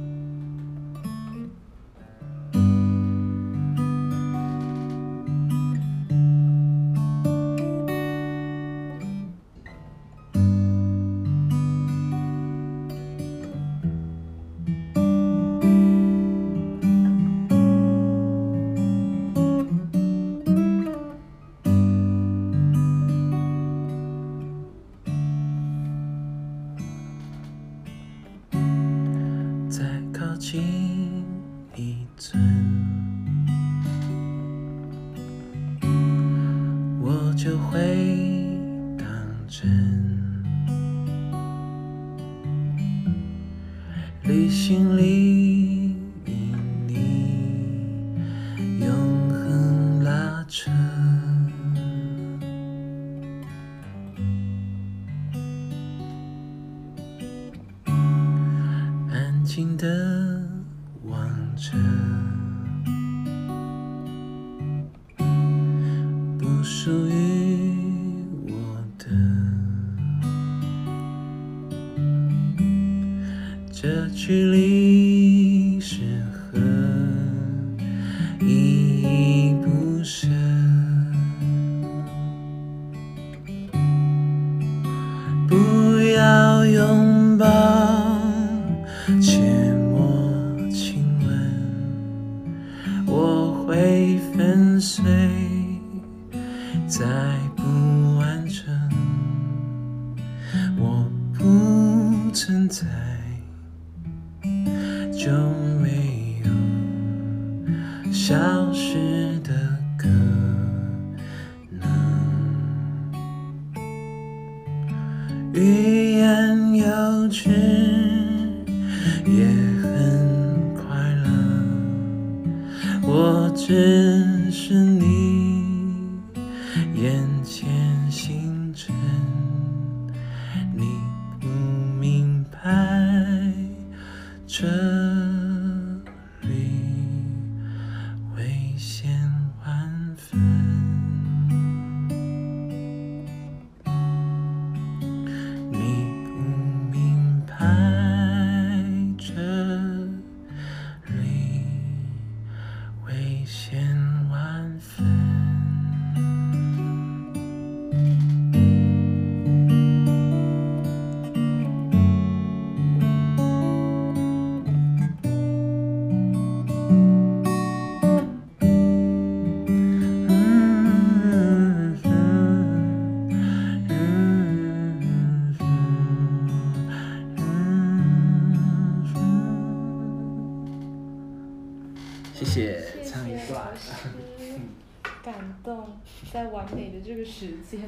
[186.34, 187.80] 在完美的这个时间。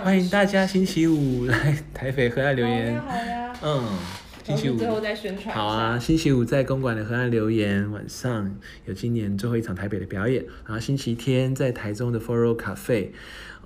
[0.00, 3.02] 欢迎大家星期五来台北河岸留言。
[3.02, 3.52] 好呀。
[3.60, 3.98] 嗯，
[4.44, 4.76] 星期五。
[4.76, 5.52] 最后再宣传。
[5.52, 8.56] 好啊，星期五在公馆的河岸留言，晚上
[8.86, 10.44] 有今年最后一场台北的表演。
[10.64, 13.08] 然后星期天在台中的 Foro Cafe，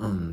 [0.01, 0.33] 嗯，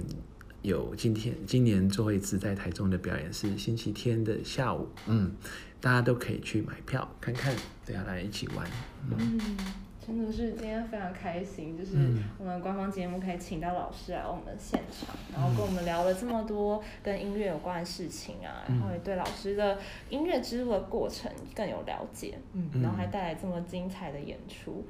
[0.61, 5.33] 有今天今年最后一次在台中的表演是星期天的下午，嗯，
[5.81, 7.53] 大家都可以去买票看看，
[7.85, 8.65] 大家来一起玩。
[9.09, 9.17] 嗯。
[9.19, 9.57] 嗯
[10.05, 11.97] 真的是今天非常开心，就是
[12.37, 19.77] 我们官方节目可以请到老师来我们现场，然后跟我们聊了这么多跟音乐有关的事情啊，然后也对老师的
[20.09, 24.85] 音乐之路的过程更有了解，嗯，然后还带来这么精彩的演出。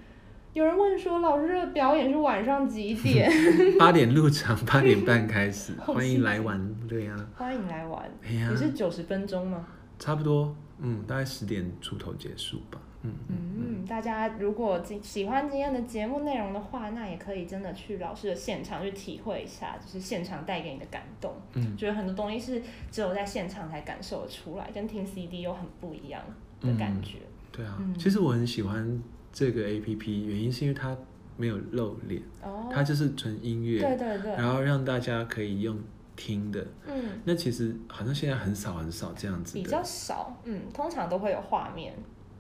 [0.54, 3.32] 有人问说，老师的表演是晚上几点？
[3.78, 9.66] 八点入场，八点半开始，欢迎来玩，对呀，欢迎来玩，你是九十分钟吗？
[10.00, 12.80] 差不多，嗯，大概十点出头结束吧。
[13.04, 21.34] 嗯嗯，大家如果喜欢今天的节目内容的话，那也可以真的去老师的现场去体会一下，就是现场带给你的感动。
[21.54, 26.22] 嗯，觉得很多东西是只有在现场才感受得出来，跟听 CD 又很不一样
[26.62, 27.18] 的感觉。
[27.20, 29.02] 嗯、对啊、嗯，其实我很喜欢
[29.32, 30.96] 这个 APP，原因是因为它
[31.36, 35.78] 没有露脸，哦，它就是纯音乐，对对对，然后让大家可以用
[36.16, 36.66] 听的。
[36.88, 41.94] 嗯，那其实好像现在很少很少这样子，比较少，嗯，通常都会有画面。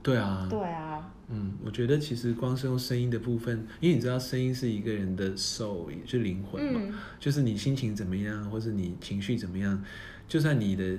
[0.04, 9.82] 对啊，对啊，嗯，我觉得其实光是用声音的部分，因为你知道声音是一个人的 soul，也就是灵魂嘛，嗯，就是你心情怎么样，或是你情绪怎么样，
[10.28, 10.98] 就算你的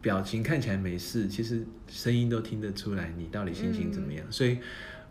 [0.00, 4.26] 表情看起来没事，其实声音都听得出来你到底心情怎么样。
[4.28, 4.58] 嗯，所以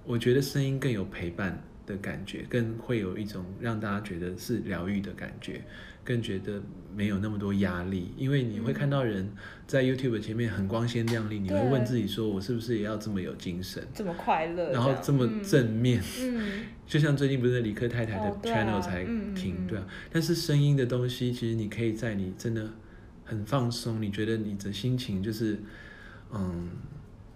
[0.05, 5.63] 我觉得声音更有陪伴的感觉，更会有一种让大家觉得是疗愈的感觉。
[6.03, 6.59] 更觉得
[6.95, 9.31] 没有那么多压力，因为你会看到人
[9.71, 19.87] 在 YouTube 前面很光鲜亮丽，你会问自己说：“我是不是也要这么有精神，这么快乐，然后这么正面？”嗯， 就像最近不是理科太太的 channel 才听，对啊。
[20.11, 22.69] 但是声音的东西，其实你可以在你真的
[23.23, 25.57] 很放松，你觉得你的心情就是，
[26.33, 26.69] 嗯，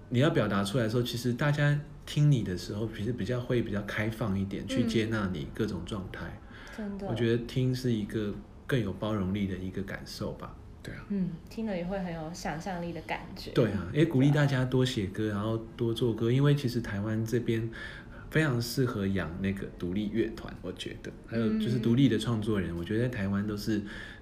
[0.10, 6.38] 你要表达出来的时候，其实大家听你的时候，其实比较会比较开放一点，去接纳你各种状态。
[6.76, 8.36] 真的，我觉得听是一个。
[8.68, 13.50] 更有包容力的一个感受吧，对啊，嗯，听了也会很有想象力的感觉。
[13.52, 17.68] 对啊，也鼓励大家多写歌，然后多做歌，因为其实台湾这边
[18.30, 23.82] 非常适合养那个独立乐团，我觉得，还有就是独立的创作人，我觉得在台湾都是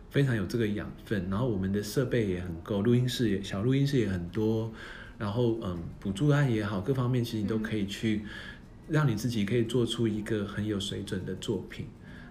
[0.09, 1.27] 非常有这个养分。
[1.29, 4.71] 然后我们的设备也很够，录音室也小录音室也很多，
[5.17, 8.21] 然后嗯，补助案也好，各方面其实你都可以去，
[8.87, 11.87] 让你自己可以做出一个很有水准的作品。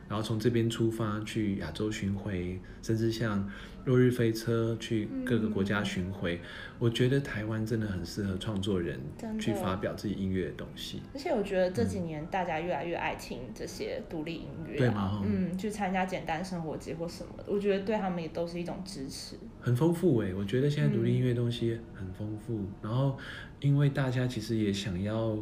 [0.08, 3.48] 然后从这边出发去亚洲巡回，甚至像
[3.84, 6.40] 落日飞车去各个国家巡回，嗯、
[6.78, 9.00] 我觉得台湾真的很适合创作人
[9.40, 11.02] 去发表自己音乐的东西。
[11.12, 15.22] 而且我觉得这几年大家越来越爱听这些独立音乐、啊，对吗？
[15.24, 19.36] 嗯，去参加简单生活节或什么的，我觉得对他们也都是一种支持。
[19.60, 22.54] 很丰富哎、欸，我觉得现在独立音乐东西很丰富。
[22.54, 23.18] 嗯、然后
[23.60, 25.38] 因为大家其实也想要。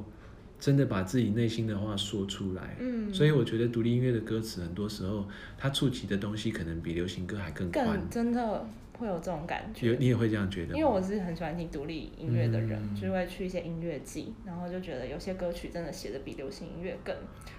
[0.61, 8.69] 真的把自己内心的话说出来，嗯，所以我觉得独立音乐的歌词很多时候，它触及的东西可能比流行歌还更宽，真的
[9.01, 9.89] 会有这种感觉。
[9.89, 10.75] 有你也会这样觉得？
[10.75, 17.13] 因为我是很喜欢听独立音乐的人，嗯、就是会去一些音乐季，然后就觉得有些歌曲真的写的比流行音乐更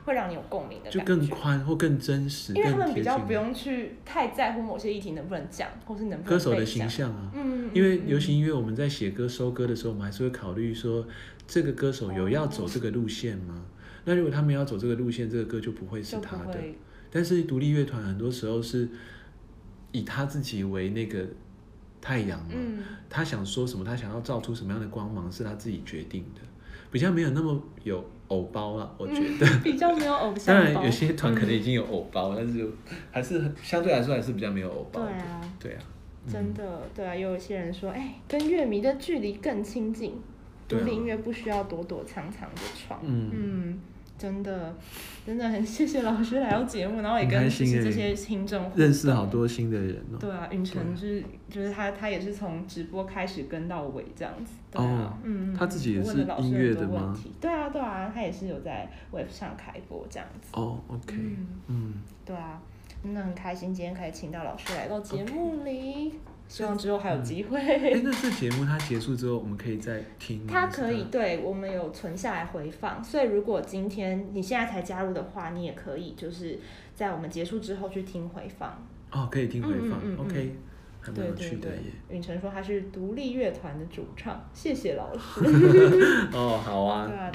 [0.05, 6.37] 会让你有共鸣的感觉，就更宽或更真实，因为他们比较不用去太在乎某些议题能不能讲，或是能不能。
[6.37, 11.05] 歌手的形象啊，嗯，因为流行音乐我们在写歌收歌的时候，我们还是会考虑说。
[11.47, 13.55] 这个歌手有要走这个路线吗？
[13.57, 13.61] 哦、
[14.05, 16.57] 那如果他们要走这个路线，这个歌就不会是他的。
[17.11, 18.87] 但是独立乐团很多时候是
[19.91, 21.25] 以他自己为那个
[22.01, 26.41] 太阳嘛，嗯、他想说什么，他想要照出什么样的光芒，是他自己决定的，
[26.91, 29.45] 比较没有那么有偶包了，我觉得。
[29.45, 30.63] 嗯、 比较没有偶像包。
[30.63, 32.69] 当然，有些团可能已经有偶包，嗯、但是
[33.11, 35.01] 还是相对来说还是比较没有偶包。
[35.01, 35.83] 对啊，对啊，
[36.27, 40.13] 真的，对啊，有一些人说，哎，跟乐迷的距离更亲近。
[40.69, 43.79] 独立音乐不需要躲躲藏藏的闯，嗯，嗯，
[44.21, 44.75] 真的，
[45.25, 50.17] 真的很谢谢老师来到节目，然后也跟就是这些听众认识好多新的人哦。
[50.19, 57.17] 对啊，允晨就是就是他他也是从直播开始跟到尾这样子，对啊，嗯，他自己也是音乐的吗？
[57.39, 60.49] 对啊对啊，他也是有在 Wave 上开播这样子。
[60.53, 61.15] 哦，OK，
[61.65, 62.61] 嗯，对啊，
[63.01, 66.13] 真的很开心今天可以请到老师来到节目里。
[66.51, 67.57] 希望之后还有机会。
[67.57, 70.45] 哎、嗯，那这节目它结束之后，我们可以再听。
[70.45, 76.59] 它可以，对，我们有存下来回放，所以如果今天你现在才加入的话，你也可以就是
[76.93, 78.85] 在我们结束之后去听回放。
[79.11, 79.91] 哦，可以听回放。
[79.91, 80.55] 嗯嗯嗯嗯，OK。
[81.15, 81.71] 对对对，
[82.09, 85.39] 允晨说他是独立乐团的主唱，谢谢老师。
[86.31, 87.07] 哦，好啊。
[87.07, 87.31] 对 啊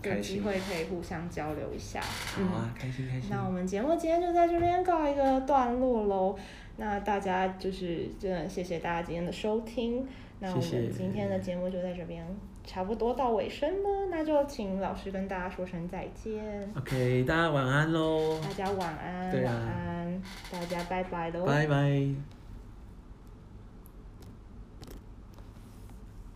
[0.00, 2.00] 对啊，有机会可以互相交流一下。
[2.00, 3.28] 好啊，开心开心。
[3.30, 6.38] 那我们节目今天就在这边告一个段落喽。
[6.80, 10.08] 那大家就是真的谢谢大家今天的收听。
[10.38, 12.24] 那我们今天的节目就在这边
[12.64, 16.42] 差不多到尾声了，那就请老师跟大家说声再见。
[16.74, 18.40] OK，大家晚安喽。
[18.42, 21.44] 大家晚安，晚安，大家拜拜喽。
[21.44, 22.39] 拜拜。